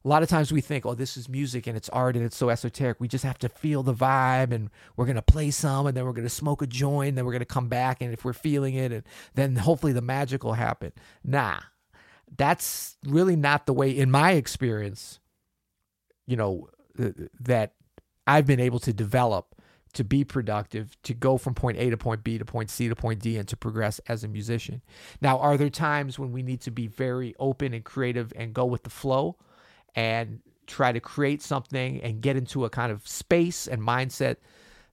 A 0.07 0.09
lot 0.09 0.23
of 0.23 0.29
times 0.29 0.53
we 0.53 0.61
think, 0.61 0.87
oh, 0.87 0.95
this 0.95 1.17
is 1.17 1.29
music 1.29 1.67
and 1.67 1.77
it's 1.77 1.89
art 1.89 2.15
and 2.15 2.25
it's 2.25 2.37
so 2.37 2.49
esoteric. 2.49 3.01
We 3.01 3.09
just 3.09 3.25
have 3.25 3.41
to 3.41 3.49
feel 3.49 3.83
the 3.83 3.93
vibe 3.93 4.53
and 4.53 4.71
we're 4.95 5.05
going 5.05 5.17
to 5.17 5.23
play 5.23 5.51
some 5.51 5.89
and 5.89 5.97
then 5.97 6.05
we're 6.05 6.13
going 6.13 6.23
to 6.23 6.31
smoke 6.31 6.63
a 6.63 6.67
joint 6.69 7.09
and 7.09 7.19
then 7.19 7.25
we're 7.25 7.33
going 7.33 7.41
to 7.41 7.45
come 7.45 7.67
back. 7.67 8.01
And 8.01 8.13
if 8.13 8.25
we're 8.25 8.33
feeling 8.33 8.77
it, 8.77 8.93
and 8.93 9.03
then 9.35 9.57
hopefully 9.57 9.93
the 9.93 10.01
magic 10.01 10.45
will 10.45 10.53
happen. 10.53 10.93
Nah, 11.25 11.59
that's 12.37 12.97
really 13.05 13.35
not 13.35 13.67
the 13.67 13.73
way, 13.73 13.91
in 13.91 14.09
my 14.09 14.33
experience, 14.35 15.19
you 16.25 16.37
know, 16.37 16.69
uh, 17.01 17.07
uh, 17.07 17.11
that 17.41 17.73
I've 18.29 18.47
been 18.47 18.61
able 18.61 18.79
to 18.81 18.93
develop 18.93 19.57
to 19.95 20.05
be 20.05 20.23
productive, 20.23 20.97
to 21.03 21.15
go 21.15 21.37
from 21.37 21.55
point 21.55 21.79
A 21.79 21.91
to 21.91 21.97
point 21.97 22.23
B 22.23 22.39
to 22.39 22.45
point 22.45 22.71
C 22.71 22.89
to 22.89 22.95
point 22.95 23.21
D, 23.21 23.39
and 23.39 23.49
to 23.49 23.57
progress 23.57 23.99
as 24.07 24.23
a 24.23 24.29
musician. 24.29 24.83
Now, 25.21 25.39
are 25.41 25.57
there 25.57 25.69
times 25.69 26.17
when 26.17 26.31
we 26.31 26.45
need 26.45 26.61
to 26.61 26.71
be 26.71 26.87
very 26.87 27.35
open 27.41 27.75
and 27.75 27.83
creative 27.83 28.33
and 28.37 28.55
go 28.55 28.67
with 28.67 28.85
the 28.85 28.91
flow 28.91 29.37
and 29.97 30.41
try 30.67 30.93
to 30.93 31.01
create 31.01 31.43
something 31.43 32.01
and 32.03 32.21
get 32.21 32.37
into 32.37 32.65
a 32.65 32.71
kind 32.71 32.93
of 32.93 33.07
space 33.09 33.67
and 33.67 33.83
mindset 33.83 34.37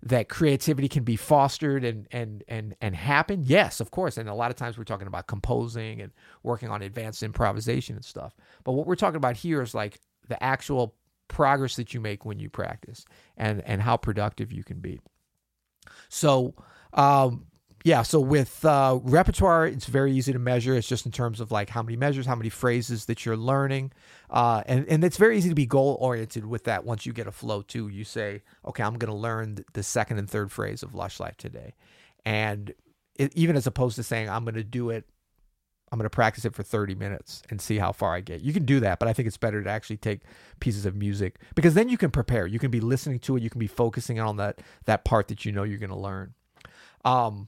that 0.02 0.30
creativity 0.30 0.90
can 0.90 1.04
be 1.04 1.16
fostered 1.16 1.84
and 1.86 2.08
and 2.12 2.44
and 2.48 2.76
and 2.82 2.96
happen? 2.96 3.44
Yes, 3.46 3.80
of 3.80 3.92
course. 3.92 4.18
And 4.18 4.28
a 4.30 4.34
lot 4.34 4.52
of 4.52 4.58
times 4.58 4.78
we're 4.78 4.84
talking 4.84 5.08
about 5.08 5.28
composing 5.28 6.02
and 6.02 6.12
working 6.44 6.70
on 6.70 6.82
advanced 6.82 7.24
improvisation 7.24 7.96
and 7.96 8.06
stuff. 8.06 8.36
But 8.64 8.74
what 8.74 8.88
we're 8.88 8.96
talking 8.96 9.18
about 9.18 9.38
here 9.38 9.62
is 9.62 9.76
like 9.76 10.00
the 10.28 10.42
actual 10.44 10.96
progress 11.28 11.76
that 11.76 11.94
you 11.94 12.00
make 12.00 12.26
when 12.26 12.40
you 12.40 12.50
practice 12.50 13.06
and 13.38 13.62
and 13.62 13.82
how 13.82 13.98
productive 13.98 14.52
you 14.52 14.64
can 14.64 14.80
be 14.80 15.00
so 16.10 16.54
um, 16.94 17.46
yeah 17.84 18.02
so 18.02 18.20
with 18.20 18.64
uh, 18.66 19.00
repertoire 19.04 19.68
it's 19.68 19.86
very 19.86 20.12
easy 20.12 20.34
to 20.34 20.40
measure 20.40 20.76
it's 20.76 20.88
just 20.88 21.06
in 21.06 21.12
terms 21.12 21.40
of 21.40 21.52
like 21.52 21.70
how 21.70 21.84
many 21.84 21.96
measures 21.96 22.26
how 22.26 22.36
many 22.36 22.50
phrases 22.50 23.06
that 23.06 23.26
you're 23.26 23.38
learning 23.38 23.92
uh, 24.30 24.64
and, 24.66 24.88
and 24.88 25.04
it's 25.04 25.18
very 25.18 25.38
easy 25.38 25.50
to 25.50 25.56
be 25.56 25.66
goal 25.66 25.98
oriented 26.00 26.46
with 26.46 26.64
that 26.64 26.84
once 26.86 27.06
you 27.06 27.14
get 27.14 27.28
a 27.28 27.32
flow 27.32 27.62
too 27.62 27.88
you 27.88 28.04
say 28.04 28.42
okay 28.66 28.84
i'm 28.84 28.98
going 28.98 29.12
to 29.12 29.18
learn 29.18 29.64
the 29.74 29.84
second 29.84 30.18
and 30.18 30.30
third 30.30 30.52
phrase 30.52 30.84
of 30.84 30.94
lush 30.96 31.20
life 31.20 31.38
today 31.38 31.74
and 32.26 32.74
it, 33.16 33.32
even 33.36 33.56
as 33.56 33.68
opposed 33.68 33.96
to 33.96 34.04
saying 34.04 34.30
i'm 34.30 34.44
going 34.44 34.56
to 34.56 34.64
do 34.64 34.90
it 34.90 35.06
I'm 35.92 36.00
going 36.00 36.06
to 36.06 36.10
practice 36.10 36.44
it 36.44 36.56
for 36.56 36.64
30 36.64 36.96
minutes 36.96 37.44
and 37.52 37.62
see 37.62 37.78
how 37.78 37.92
far 37.92 38.16
I 38.16 38.22
get. 38.22 38.42
You 38.42 38.52
can 38.52 38.66
do 38.66 38.80
that, 38.80 38.98
but 38.98 39.08
I 39.08 39.14
think 39.14 39.28
it's 39.28 39.38
better 39.38 39.62
to 39.62 39.70
actually 39.70 39.98
take 39.98 40.22
pieces 40.60 40.88
of 40.88 40.96
music 40.96 41.36
because 41.54 41.76
then 41.76 41.88
you 41.88 42.00
can 42.00 42.10
prepare. 42.10 42.48
You 42.48 42.58
can 42.58 42.72
be 42.72 42.80
listening 42.80 43.20
to 43.20 43.38
it. 43.38 43.44
You 43.44 43.52
can 43.52 43.60
be 43.60 43.68
focusing 43.68 44.20
on 44.20 44.38
that 44.38 44.60
that 44.86 45.06
part 45.06 45.28
that 45.28 45.46
you 45.46 45.52
know 45.52 45.62
you're 45.62 45.78
going 45.78 45.92
to 45.92 45.96
learn. 45.96 46.34
Um, 47.06 47.48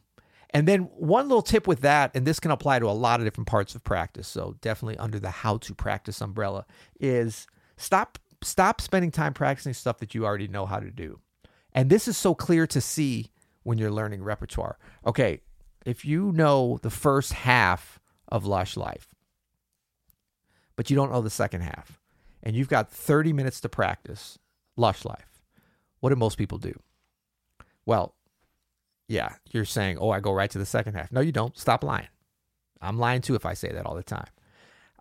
and 0.51 0.67
then 0.67 0.81
one 0.81 1.27
little 1.27 1.41
tip 1.41 1.67
with 1.67 1.81
that, 1.81 2.11
and 2.15 2.25
this 2.25 2.39
can 2.39 2.51
apply 2.51 2.79
to 2.79 2.85
a 2.85 2.91
lot 2.91 3.19
of 3.19 3.25
different 3.25 3.47
parts 3.47 3.75
of 3.75 3.83
practice. 3.83 4.27
So 4.27 4.55
definitely 4.61 4.97
under 4.97 5.19
the 5.19 5.29
how 5.29 5.57
to 5.57 5.75
practice 5.75 6.21
umbrella 6.21 6.65
is 6.99 7.47
stop 7.77 8.19
stop 8.43 8.79
spending 8.79 9.11
time 9.11 9.33
practicing 9.33 9.73
stuff 9.73 9.97
that 9.99 10.13
you 10.13 10.25
already 10.25 10.47
know 10.47 10.65
how 10.65 10.79
to 10.79 10.91
do. 10.91 11.19
And 11.73 11.89
this 11.89 12.07
is 12.07 12.15
so 12.17 12.33
clear 12.33 12.67
to 12.67 12.79
see 12.79 13.31
when 13.63 13.77
you're 13.77 13.91
learning 13.91 14.23
repertoire. 14.23 14.77
Okay, 15.05 15.41
if 15.85 16.05
you 16.05 16.31
know 16.31 16.79
the 16.81 16.89
first 16.89 17.33
half 17.33 17.99
of 18.27 18.45
Lush 18.45 18.77
Life. 18.77 19.13
But 20.75 20.89
you 20.89 20.95
don't 20.95 21.11
know 21.11 21.21
the 21.21 21.29
second 21.29 21.61
half. 21.61 21.99
And 22.43 22.55
you've 22.55 22.69
got 22.69 22.91
30 22.91 23.33
minutes 23.33 23.61
to 23.61 23.69
practice 23.69 24.37
Lush 24.75 25.05
Life. 25.05 25.41
What 25.99 26.09
do 26.09 26.15
most 26.15 26.37
people 26.37 26.57
do? 26.57 26.79
Well, 27.85 28.15
yeah, 29.07 29.35
you're 29.51 29.65
saying, 29.65 29.97
oh, 29.99 30.09
I 30.09 30.19
go 30.19 30.31
right 30.31 30.49
to 30.51 30.57
the 30.57 30.65
second 30.65 30.95
half. 30.95 31.11
No, 31.11 31.21
you 31.21 31.31
don't. 31.31 31.57
Stop 31.57 31.83
lying. 31.83 32.07
I'm 32.81 32.99
lying 32.99 33.21
too 33.21 33.35
if 33.35 33.45
I 33.45 33.53
say 33.53 33.71
that 33.71 33.85
all 33.85 33.95
the 33.95 34.03
time. 34.03 34.27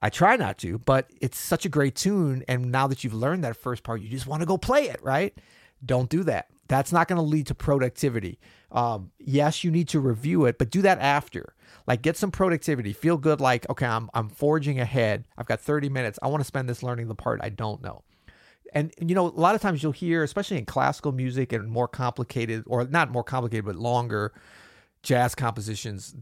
I 0.03 0.11
try 0.11 0.37
not 0.37 0.59
to, 0.59 0.79
but 0.79 1.11
it's 1.21 1.39
such 1.39 1.65
a 1.65 1.71
great 1.71 1.95
tune. 1.95 2.45
And 2.47 2.71
now 2.71 2.87
that 2.87 3.05
you've 3.05 3.15
learned 3.15 3.45
that 3.45 3.57
first 3.57 3.83
part, 3.83 4.03
you 4.03 4.09
just 4.09 4.27
want 4.27 4.41
to 4.41 4.47
go 4.47 4.59
play 4.59 4.89
it, 4.89 5.03
right? 5.03 5.37
Don't 5.85 6.11
do 6.11 6.23
that. 6.25 6.49
That's 6.69 6.93
not 6.93 7.09
going 7.09 7.17
to 7.17 7.23
lead 7.23 7.47
to 7.49 7.55
productivity. 7.55 8.39
Um, 8.71 9.13
yes, 9.19 9.65
you 9.65 9.71
need 9.71 9.89
to 9.89 10.01
review 10.01 10.45
it, 10.47 10.59
but 10.59 10.71
do 10.71 10.83
that 10.83 10.99
after. 10.99 11.55
Like 11.87 12.03
get 12.03 12.17
some 12.17 12.31
productivity. 12.31 12.93
Feel 12.93 13.17
good 13.17 13.41
like, 13.41 13.69
okay, 13.69 13.87
I'm 13.87 14.09
I'm 14.15 14.29
forging 14.29 14.81
ahead. 14.81 15.25
I've 15.37 15.47
got 15.47 15.61
30 15.61 15.89
minutes. 15.91 16.19
I 16.23 16.29
want 16.29 16.41
to 16.41 16.47
spend 16.47 16.69
this 16.69 16.83
learning 16.83 17.09
the 17.09 17.15
part 17.15 17.41
I 17.43 17.51
don't 17.51 17.83
know. 17.83 18.03
And 18.75 18.93
you 19.01 19.15
know, 19.15 19.27
a 19.27 19.29
lot 19.29 19.55
of 19.55 19.61
times 19.61 19.83
you'll 19.83 19.93
hear, 19.93 20.23
especially 20.23 20.59
in 20.59 20.67
classical 20.67 21.13
music 21.13 21.53
and 21.53 21.71
more 21.71 21.89
complicated 21.89 22.65
or 22.67 22.85
not 22.85 23.11
more 23.11 23.25
complicated 23.25 23.65
but 23.65 23.77
longer 23.77 24.33
jazz 25.03 25.35
compositions 25.35 26.15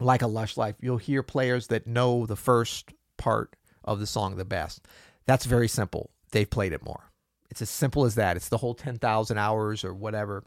like 0.00 0.22
a 0.22 0.26
lush 0.26 0.56
life, 0.56 0.74
you'll 0.80 0.98
hear 0.98 1.22
players 1.22 1.68
that 1.68 1.86
know 1.86 2.26
the 2.26 2.36
first 2.36 2.92
part 3.16 3.54
of 3.84 4.00
the 4.00 4.06
song 4.06 4.36
the 4.36 4.44
best. 4.44 4.86
That's 5.26 5.44
very 5.46 5.68
simple. 5.68 6.10
They've 6.32 6.50
played 6.50 6.72
it 6.72 6.84
more. 6.84 7.12
It's 7.50 7.62
as 7.62 7.70
simple 7.70 8.04
as 8.04 8.16
that. 8.16 8.36
It's 8.36 8.48
the 8.48 8.58
whole 8.58 8.74
10,000 8.74 9.38
hours 9.38 9.84
or 9.84 9.94
whatever. 9.94 10.44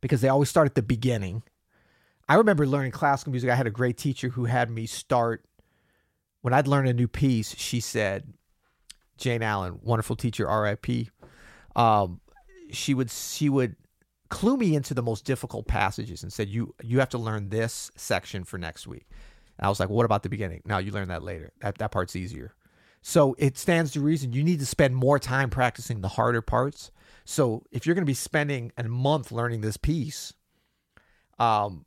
Because 0.00 0.20
they 0.20 0.28
always 0.28 0.48
start 0.48 0.66
at 0.66 0.74
the 0.74 0.82
beginning 0.82 1.44
I 2.28 2.34
remember 2.34 2.66
learning 2.66 2.92
classical 2.92 3.30
music. 3.30 3.48
I 3.48 3.54
had 3.54 3.66
a 3.66 3.70
great 3.70 3.96
teacher 3.96 4.28
who 4.28 4.44
had 4.44 4.70
me 4.70 4.86
start 4.86 5.44
when 6.42 6.52
I'd 6.52 6.68
learn 6.68 6.86
a 6.86 6.92
new 6.92 7.08
piece. 7.08 7.56
She 7.56 7.80
said, 7.80 8.34
Jane 9.18 9.42
Allen, 9.42 9.80
wonderful 9.82 10.16
teacher, 10.16 10.48
R.I.P. 10.48 11.10
Um, 11.76 12.20
she 12.70 12.94
would 12.94 13.10
she 13.10 13.48
would 13.48 13.76
clue 14.28 14.56
me 14.56 14.74
into 14.74 14.94
the 14.94 15.02
most 15.02 15.24
difficult 15.24 15.66
passages 15.66 16.22
and 16.22 16.32
said, 16.32 16.48
"You 16.48 16.74
you 16.82 16.98
have 17.00 17.08
to 17.10 17.18
learn 17.18 17.50
this 17.50 17.90
section 17.96 18.44
for 18.44 18.58
next 18.58 18.86
week." 18.86 19.06
And 19.58 19.66
I 19.66 19.68
was 19.68 19.80
like, 19.80 19.88
well, 19.88 19.96
"What 19.96 20.06
about 20.06 20.22
the 20.22 20.28
beginning?" 20.28 20.62
Now 20.64 20.78
you 20.78 20.92
learn 20.92 21.08
that 21.08 21.22
later. 21.22 21.52
That 21.60 21.78
that 21.78 21.90
part's 21.90 22.16
easier. 22.16 22.54
So 23.00 23.36
it 23.38 23.56
stands 23.56 23.92
to 23.92 24.00
reason 24.00 24.32
you 24.32 24.42
need 24.42 24.58
to 24.60 24.66
spend 24.66 24.96
more 24.96 25.18
time 25.18 25.50
practicing 25.50 26.00
the 26.00 26.08
harder 26.08 26.42
parts. 26.42 26.90
So 27.24 27.64
if 27.70 27.86
you're 27.86 27.94
going 27.94 28.04
to 28.04 28.10
be 28.10 28.14
spending 28.14 28.72
a 28.76 28.84
month 28.84 29.30
learning 29.30 29.60
this 29.60 29.76
piece, 29.76 30.32
um, 31.38 31.84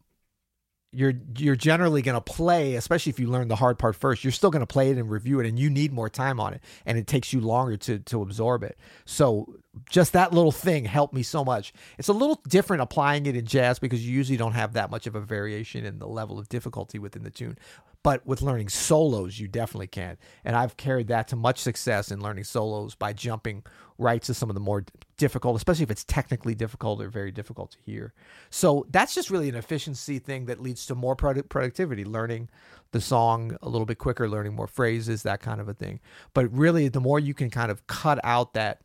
you're 0.94 1.14
you're 1.38 1.56
generally 1.56 2.02
going 2.02 2.16
to 2.16 2.22
play 2.22 2.76
especially 2.76 3.10
if 3.10 3.20
you 3.20 3.28
learn 3.28 3.48
the 3.48 3.56
hard 3.56 3.80
part 3.80 3.96
first 3.96 4.24
you're 4.24 4.32
still 4.32 4.52
going 4.52 4.62
to 4.62 4.68
play 4.68 4.90
it 4.90 4.98
and 4.98 5.10
review 5.10 5.40
it 5.40 5.48
and 5.48 5.58
you 5.58 5.70
need 5.70 5.94
more 5.94 6.10
time 6.10 6.40
on 6.40 6.54
it 6.54 6.62
and 6.86 6.98
it 6.98 7.08
takes 7.08 7.32
you 7.32 7.40
longer 7.40 7.78
to 7.78 8.00
to 8.00 8.22
absorb 8.22 8.64
it. 8.64 8.78
So 9.06 9.56
just 9.90 10.14
that 10.14 10.34
little 10.34 10.52
thing 10.52 10.86
helped 10.86 11.14
me 11.14 11.24
so 11.24 11.46
much. 11.46 11.74
It's 11.98 12.10
a 12.10 12.14
little 12.14 12.42
different 12.48 12.82
applying 12.82 13.26
it 13.26 13.36
in 13.36 13.46
jazz 13.46 13.80
because 13.80 14.06
you 14.06 14.14
usually 14.14 14.38
don't 14.38 14.52
have 14.54 14.74
that 14.74 14.92
much 14.92 15.08
of 15.08 15.16
a 15.16 15.22
variation 15.22 15.86
in 15.86 16.00
the 16.00 16.08
level 16.08 16.38
of 16.38 16.50
difficulty 16.50 17.00
within 17.00 17.24
the 17.24 17.30
tune 17.30 17.58
but 18.04 18.26
with 18.26 18.42
learning 18.42 18.70
solos 18.70 19.40
you 19.40 19.48
definitely 19.48 19.88
can. 19.88 20.18
And 20.44 20.56
i've 20.56 20.78
carried 20.78 21.08
that 21.08 21.28
to 21.30 21.36
much 21.36 21.60
success 21.60 22.12
in 22.12 22.22
learning 22.22 22.46
solos 22.46 22.96
by 22.96 23.14
jumping 23.14 23.64
right 23.98 24.22
to 24.24 24.34
some 24.34 24.50
of 24.50 24.56
the 24.56 24.60
more 24.60 24.84
difficult 25.18 25.56
especially 25.56 25.84
if 25.84 25.92
it's 25.92 26.04
technically 26.04 26.56
difficult 26.56 27.02
or 27.02 27.10
very 27.10 27.32
difficult 27.32 27.72
to 27.72 27.78
hear. 27.86 28.14
So 28.50 28.86
that's 28.90 29.14
just 29.14 29.30
really 29.30 29.50
an 29.50 29.56
efficiency 29.56 30.20
thing 30.20 30.46
that 30.46 30.62
leads 30.62 30.86
to 30.88 30.96
more 30.96 31.16
product 31.16 31.50
productivity 31.50 32.06
learning 32.06 32.50
the 32.92 33.02
song 33.02 33.58
a 33.62 33.70
little 33.70 33.86
bit 33.86 33.98
quicker 33.98 34.28
learning 34.28 34.56
more 34.56 34.68
phrases 34.68 35.24
that 35.24 35.42
kind 35.42 35.62
of 35.62 35.70
a 35.70 35.74
thing. 35.74 36.00
But 36.34 36.52
really 36.52 36.88
the 36.88 37.02
more 37.02 37.20
you 37.20 37.34
can 37.34 37.50
kind 37.50 37.72
of 37.72 37.88
cut 37.88 38.20
out 38.24 38.54
that 38.54 38.80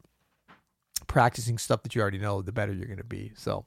practicing 1.07 1.59
stuff 1.59 1.83
that 1.83 1.95
you 1.95 2.01
already 2.01 2.19
know, 2.19 2.43
the 2.43 2.53
better 2.53 2.73
you're 2.73 2.87
going 2.87 2.99
to 2.99 3.05
be. 3.05 3.33
So 3.37 3.67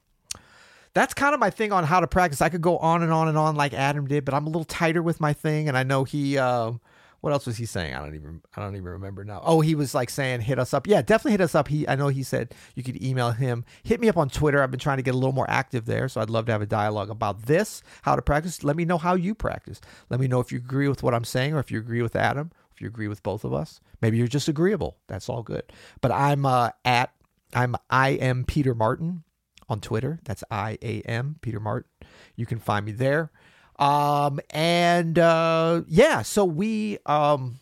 that's 0.92 1.14
kind 1.14 1.34
of 1.34 1.40
my 1.40 1.50
thing 1.50 1.72
on 1.72 1.84
how 1.84 2.00
to 2.00 2.06
practice. 2.06 2.40
I 2.40 2.48
could 2.48 2.62
go 2.62 2.78
on 2.78 3.02
and 3.02 3.12
on 3.12 3.28
and 3.28 3.38
on 3.38 3.56
like 3.56 3.74
Adam 3.74 4.06
did, 4.06 4.24
but 4.24 4.34
I'm 4.34 4.46
a 4.46 4.50
little 4.50 4.64
tighter 4.64 5.02
with 5.02 5.20
my 5.20 5.32
thing. 5.32 5.68
And 5.68 5.76
I 5.76 5.82
know 5.82 6.04
he, 6.04 6.36
uh, 6.36 6.72
what 7.20 7.32
else 7.32 7.46
was 7.46 7.58
he 7.58 7.66
saying? 7.66 7.94
I 7.94 7.98
don't 7.98 8.14
even, 8.14 8.40
I 8.56 8.62
don't 8.62 8.74
even 8.74 8.88
remember 8.88 9.24
now. 9.24 9.42
Oh, 9.44 9.60
he 9.60 9.74
was 9.74 9.94
like 9.94 10.10
saying, 10.10 10.40
hit 10.40 10.58
us 10.58 10.72
up. 10.72 10.86
Yeah, 10.86 11.02
definitely 11.02 11.32
hit 11.32 11.42
us 11.42 11.54
up. 11.54 11.68
He, 11.68 11.86
I 11.86 11.94
know 11.94 12.08
he 12.08 12.22
said 12.22 12.54
you 12.74 12.82
could 12.82 13.02
email 13.02 13.30
him. 13.30 13.64
Hit 13.82 14.00
me 14.00 14.08
up 14.08 14.16
on 14.16 14.30
Twitter. 14.30 14.62
I've 14.62 14.70
been 14.70 14.80
trying 14.80 14.96
to 14.96 15.02
get 15.02 15.14
a 15.14 15.18
little 15.18 15.32
more 15.32 15.48
active 15.48 15.84
there. 15.84 16.08
So 16.08 16.20
I'd 16.20 16.30
love 16.30 16.46
to 16.46 16.52
have 16.52 16.62
a 16.62 16.66
dialogue 16.66 17.10
about 17.10 17.42
this, 17.42 17.82
how 18.02 18.16
to 18.16 18.22
practice. 18.22 18.64
Let 18.64 18.76
me 18.76 18.84
know 18.84 18.98
how 18.98 19.14
you 19.14 19.34
practice. 19.34 19.80
Let 20.08 20.18
me 20.18 20.28
know 20.28 20.40
if 20.40 20.50
you 20.50 20.58
agree 20.58 20.88
with 20.88 21.02
what 21.02 21.14
I'm 21.14 21.24
saying 21.24 21.54
or 21.54 21.60
if 21.60 21.70
you 21.70 21.78
agree 21.78 22.02
with 22.02 22.16
Adam, 22.16 22.52
if 22.72 22.80
you 22.80 22.86
agree 22.86 23.08
with 23.08 23.22
both 23.22 23.44
of 23.44 23.52
us. 23.52 23.80
Maybe 24.00 24.16
you're 24.16 24.26
just 24.26 24.48
agreeable. 24.48 24.96
That's 25.06 25.28
all 25.28 25.42
good. 25.42 25.64
But 26.00 26.12
I'm 26.12 26.46
uh, 26.46 26.70
at, 26.84 27.12
I'm, 27.52 27.76
I 27.90 28.10
am 28.10 28.44
Peter 28.44 28.74
Martin 28.74 29.24
on 29.70 29.80
Twitter. 29.80 30.18
That's 30.24 30.44
I 30.50 30.76
A 30.82 31.00
M 31.02 31.36
Peter 31.40 31.60
Martin. 31.60 31.88
You 32.36 32.44
can 32.44 32.58
find 32.58 32.84
me 32.84 32.92
there. 32.92 33.30
Um, 33.78 34.40
and 34.50 35.18
uh, 35.18 35.82
yeah, 35.88 36.20
so 36.20 36.44
we 36.44 36.98
um, 37.06 37.59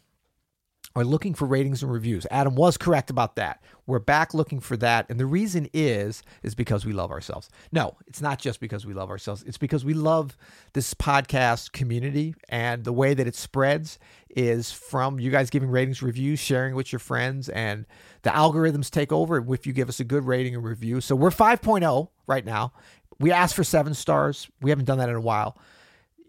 are 0.94 1.04
looking 1.04 1.34
for 1.34 1.46
ratings 1.46 1.82
and 1.82 1.92
reviews. 1.92 2.26
Adam 2.30 2.54
was 2.54 2.76
correct 2.76 3.10
about 3.10 3.36
that. 3.36 3.62
We're 3.86 3.98
back 3.98 4.34
looking 4.34 4.60
for 4.60 4.76
that, 4.78 5.06
and 5.08 5.18
the 5.18 5.26
reason 5.26 5.68
is 5.72 6.22
is 6.42 6.54
because 6.54 6.84
we 6.84 6.92
love 6.92 7.10
ourselves. 7.10 7.48
No, 7.72 7.96
it's 8.06 8.20
not 8.20 8.38
just 8.38 8.60
because 8.60 8.84
we 8.84 8.94
love 8.94 9.10
ourselves. 9.10 9.42
It's 9.44 9.58
because 9.58 9.84
we 9.84 9.94
love 9.94 10.36
this 10.72 10.94
podcast 10.94 11.72
community 11.72 12.34
and 12.48 12.84
the 12.84 12.92
way 12.92 13.14
that 13.14 13.26
it 13.26 13.34
spreads 13.34 13.98
is 14.30 14.70
from 14.70 15.18
you 15.18 15.30
guys 15.30 15.50
giving 15.50 15.70
ratings, 15.70 16.02
reviews, 16.02 16.38
sharing 16.38 16.74
with 16.74 16.92
your 16.92 16.98
friends, 17.00 17.48
and 17.48 17.86
the 18.22 18.30
algorithms 18.30 18.90
take 18.90 19.12
over 19.12 19.38
if 19.54 19.66
you 19.66 19.72
give 19.72 19.88
us 19.88 20.00
a 20.00 20.04
good 20.04 20.24
rating 20.24 20.54
and 20.54 20.64
review. 20.64 21.00
So 21.00 21.16
we're 21.16 21.30
5.0 21.30 22.08
right 22.26 22.44
now. 22.44 22.72
We 23.20 23.32
asked 23.32 23.56
for 23.56 23.64
seven 23.64 23.94
stars. 23.94 24.48
We 24.60 24.70
haven't 24.70 24.84
done 24.84 24.98
that 24.98 25.08
in 25.08 25.16
a 25.16 25.20
while 25.20 25.56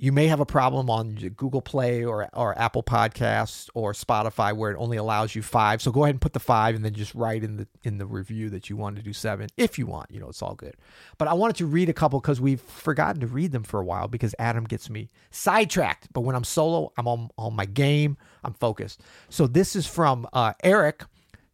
you 0.01 0.13
may 0.13 0.27
have 0.27 0.39
a 0.39 0.46
problem 0.46 0.89
on 0.89 1.13
Google 1.36 1.62
Play 1.62 2.06
or 2.06 2.29
or 2.34 2.58
Apple 2.58 2.82
Podcasts 2.82 3.70
or 3.74 3.91
Spotify 3.91 4.56
where 4.56 4.72
it 4.72 4.77
only 4.79 4.96
allows 4.96 5.36
you 5.36 5.41
five. 5.41 5.82
So 5.82 5.91
go 5.91 6.06
ahead 6.06 6.15
and 6.15 6.22
put 6.22 6.32
the 6.32 6.39
five 6.39 6.74
and 6.74 6.86
then 6.86 6.94
just 6.94 7.13
write 7.13 7.44
in 7.44 7.58
the 7.58 7.68
in 7.84 7.98
the 7.98 8.06
review 8.06 8.50
that 8.51 8.70
you 8.70 8.77
want 8.77 8.96
to 8.96 9.01
do 9.01 9.12
seven 9.12 9.50
if 9.58 9.77
you 9.77 9.86
want. 9.86 10.10
You 10.10 10.22
know, 10.22 10.29
it's 10.29 10.41
all 10.41 10.56
good. 10.56 10.75
But 11.18 11.27
I 11.27 11.34
wanted 11.34 11.58
to 11.58 11.65
read 11.65 11.89
a 11.89 11.94
couple 11.94 12.22
because 12.22 12.39
we've 12.39 12.62
forgotten 12.62 13.20
to 13.20 13.27
read 13.27 13.51
them 13.51 13.63
for 13.63 13.82
a 13.82 13.84
while 13.84 14.08
because 14.08 14.34
Adam 14.39 14.63
gets 14.63 14.89
me 14.89 15.10
sidetracked. 15.32 16.08
But 16.13 16.22
when 16.22 16.36
I'm 16.36 16.46
solo, 16.46 16.94
I'm 16.98 17.08
on 17.08 17.29
on 17.38 17.53
my 17.53 17.65
game. 17.65 18.15
I'm 18.46 18.53
focused. 18.53 19.01
So 19.27 19.48
this 19.48 19.75
is 19.75 19.86
from 19.86 20.25
uh, 20.32 20.53
Eric 20.63 21.03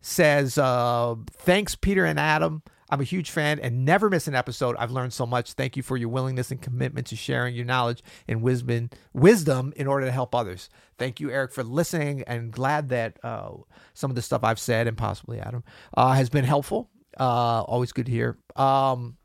says, 0.01 0.59
uh, 0.59 1.15
"Thanks, 1.31 1.73
Peter 1.73 2.05
and 2.05 2.19
Adam." 2.19 2.61
I'm 2.89 3.01
a 3.01 3.05
huge 3.05 3.31
fan 3.31 3.59
and 3.59 3.83
never 3.83 4.09
miss 4.09 4.27
an 4.27 4.35
episode. 4.35 4.75
I've 4.77 4.91
learned 4.91 5.13
so 5.13 5.25
much. 5.25 5.53
Thank 5.53 5.75
you 5.75 5.81
for 5.81 5.97
your 5.97 6.09
willingness 6.09 6.51
and 6.51 6.61
commitment 6.61 7.07
to 7.07 7.15
sharing 7.15 7.55
your 7.55 7.65
knowledge 7.65 8.03
and 8.27 8.41
wisdom, 8.41 8.91
wisdom 9.13 9.73
in 9.75 9.87
order 9.87 10.05
to 10.05 10.11
help 10.11 10.35
others. 10.35 10.69
Thank 10.97 11.19
you, 11.19 11.31
Eric, 11.31 11.51
for 11.51 11.63
listening. 11.63 12.23
And 12.27 12.51
glad 12.51 12.89
that 12.89 13.17
uh, 13.23 13.51
some 13.93 14.11
of 14.11 14.15
the 14.15 14.21
stuff 14.21 14.43
I've 14.43 14.59
said 14.59 14.87
and 14.87 14.95
possibly 14.97 15.39
Adam 15.39 15.63
uh, 15.95 16.13
has 16.13 16.29
been 16.29 16.45
helpful. 16.45 16.89
Uh, 17.19 17.61
always 17.63 17.91
good 17.91 18.05
to 18.05 18.11
hear. 18.11 18.37
Um, 18.55 19.17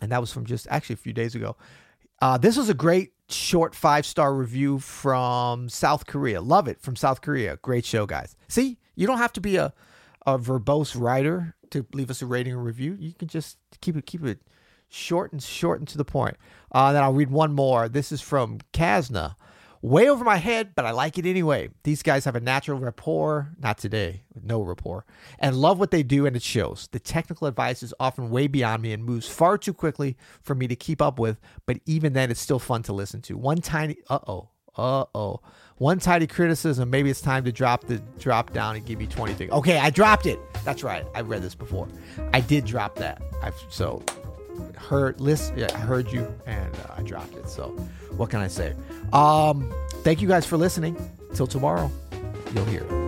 and 0.00 0.10
that 0.10 0.20
was 0.20 0.32
from 0.32 0.44
just 0.44 0.66
actually 0.70 0.94
a 0.94 0.98
few 0.98 1.12
days 1.12 1.34
ago. 1.34 1.56
Uh, 2.20 2.38
this 2.38 2.56
was 2.56 2.68
a 2.68 2.74
great 2.74 3.12
short 3.28 3.74
five 3.74 4.06
star 4.06 4.34
review 4.34 4.78
from 4.78 5.68
South 5.68 6.06
Korea. 6.06 6.40
Love 6.40 6.68
it 6.68 6.80
from 6.80 6.96
South 6.96 7.20
Korea. 7.20 7.56
Great 7.62 7.84
show, 7.84 8.06
guys. 8.06 8.36
See, 8.48 8.78
you 8.94 9.06
don't 9.06 9.18
have 9.18 9.32
to 9.34 9.40
be 9.40 9.56
a 9.56 9.72
a 10.26 10.38
verbose 10.38 11.00
writer 11.00 11.54
to 11.70 11.86
leave 11.92 12.10
us 12.10 12.22
a 12.22 12.26
rating 12.26 12.54
or 12.54 12.62
review. 12.62 12.96
You 12.98 13.14
can 13.14 13.28
just 13.28 13.58
keep 13.80 13.96
it 13.96 14.06
keep 14.06 14.24
it 14.24 14.40
short 14.88 15.32
and 15.32 15.42
short 15.42 15.80
and 15.80 15.88
to 15.88 15.98
the 15.98 16.04
point. 16.04 16.36
Uh, 16.72 16.92
then 16.92 17.02
I'll 17.02 17.12
read 17.12 17.30
one 17.30 17.52
more. 17.52 17.88
This 17.88 18.12
is 18.12 18.20
from 18.20 18.58
Kazna. 18.72 19.36
Way 19.82 20.08
over 20.08 20.24
my 20.24 20.38
head, 20.38 20.72
but 20.74 20.84
I 20.84 20.90
like 20.90 21.16
it 21.18 21.26
anyway. 21.26 21.68
These 21.84 22.02
guys 22.02 22.24
have 22.24 22.34
a 22.34 22.40
natural 22.40 22.78
rapport, 22.78 23.52
not 23.60 23.78
today, 23.78 24.22
no 24.42 24.62
rapport, 24.62 25.04
and 25.38 25.54
love 25.54 25.78
what 25.78 25.90
they 25.90 26.02
do, 26.02 26.26
and 26.26 26.34
it 26.34 26.42
shows. 26.42 26.88
The 26.90 26.98
technical 26.98 27.46
advice 27.46 27.82
is 27.82 27.94
often 28.00 28.30
way 28.30 28.48
beyond 28.48 28.82
me 28.82 28.92
and 28.92 29.04
moves 29.04 29.28
far 29.28 29.58
too 29.58 29.74
quickly 29.74 30.16
for 30.42 30.54
me 30.54 30.66
to 30.66 30.74
keep 30.74 31.00
up 31.00 31.18
with, 31.20 31.38
but 31.66 31.78
even 31.84 32.14
then, 32.14 32.30
it's 32.30 32.40
still 32.40 32.58
fun 32.58 32.82
to 32.84 32.92
listen 32.92 33.20
to. 33.22 33.36
One 33.36 33.60
tiny, 33.60 33.98
uh 34.08 34.18
oh, 34.26 34.48
uh 34.76 35.04
oh. 35.14 35.40
One 35.78 35.98
tiny 35.98 36.26
criticism. 36.26 36.88
Maybe 36.88 37.10
it's 37.10 37.20
time 37.20 37.44
to 37.44 37.52
drop 37.52 37.84
the 37.84 37.98
drop 38.18 38.52
down 38.52 38.76
and 38.76 38.86
give 38.86 39.06
20 39.06 39.34
things. 39.34 39.52
Okay, 39.52 39.78
I 39.78 39.90
dropped 39.90 40.24
it. 40.24 40.38
That's 40.64 40.82
right. 40.82 41.04
I 41.14 41.20
read 41.20 41.42
this 41.42 41.54
before. 41.54 41.86
I 42.32 42.40
did 42.40 42.64
drop 42.64 42.96
that. 42.96 43.20
I've 43.42 43.54
so 43.68 44.02
heard 44.76 45.20
list. 45.20 45.52
Yeah, 45.54 45.68
I 45.74 45.78
heard 45.78 46.10
you 46.10 46.26
and 46.46 46.74
uh, 46.76 46.94
I 46.96 47.02
dropped 47.02 47.34
it. 47.34 47.48
So 47.48 47.68
what 48.16 48.30
can 48.30 48.40
I 48.40 48.48
say? 48.48 48.74
Um, 49.12 49.72
thank 50.02 50.22
you 50.22 50.28
guys 50.28 50.46
for 50.46 50.56
listening. 50.56 50.96
Till 51.34 51.46
tomorrow, 51.46 51.90
you'll 52.54 52.64
hear. 52.64 53.05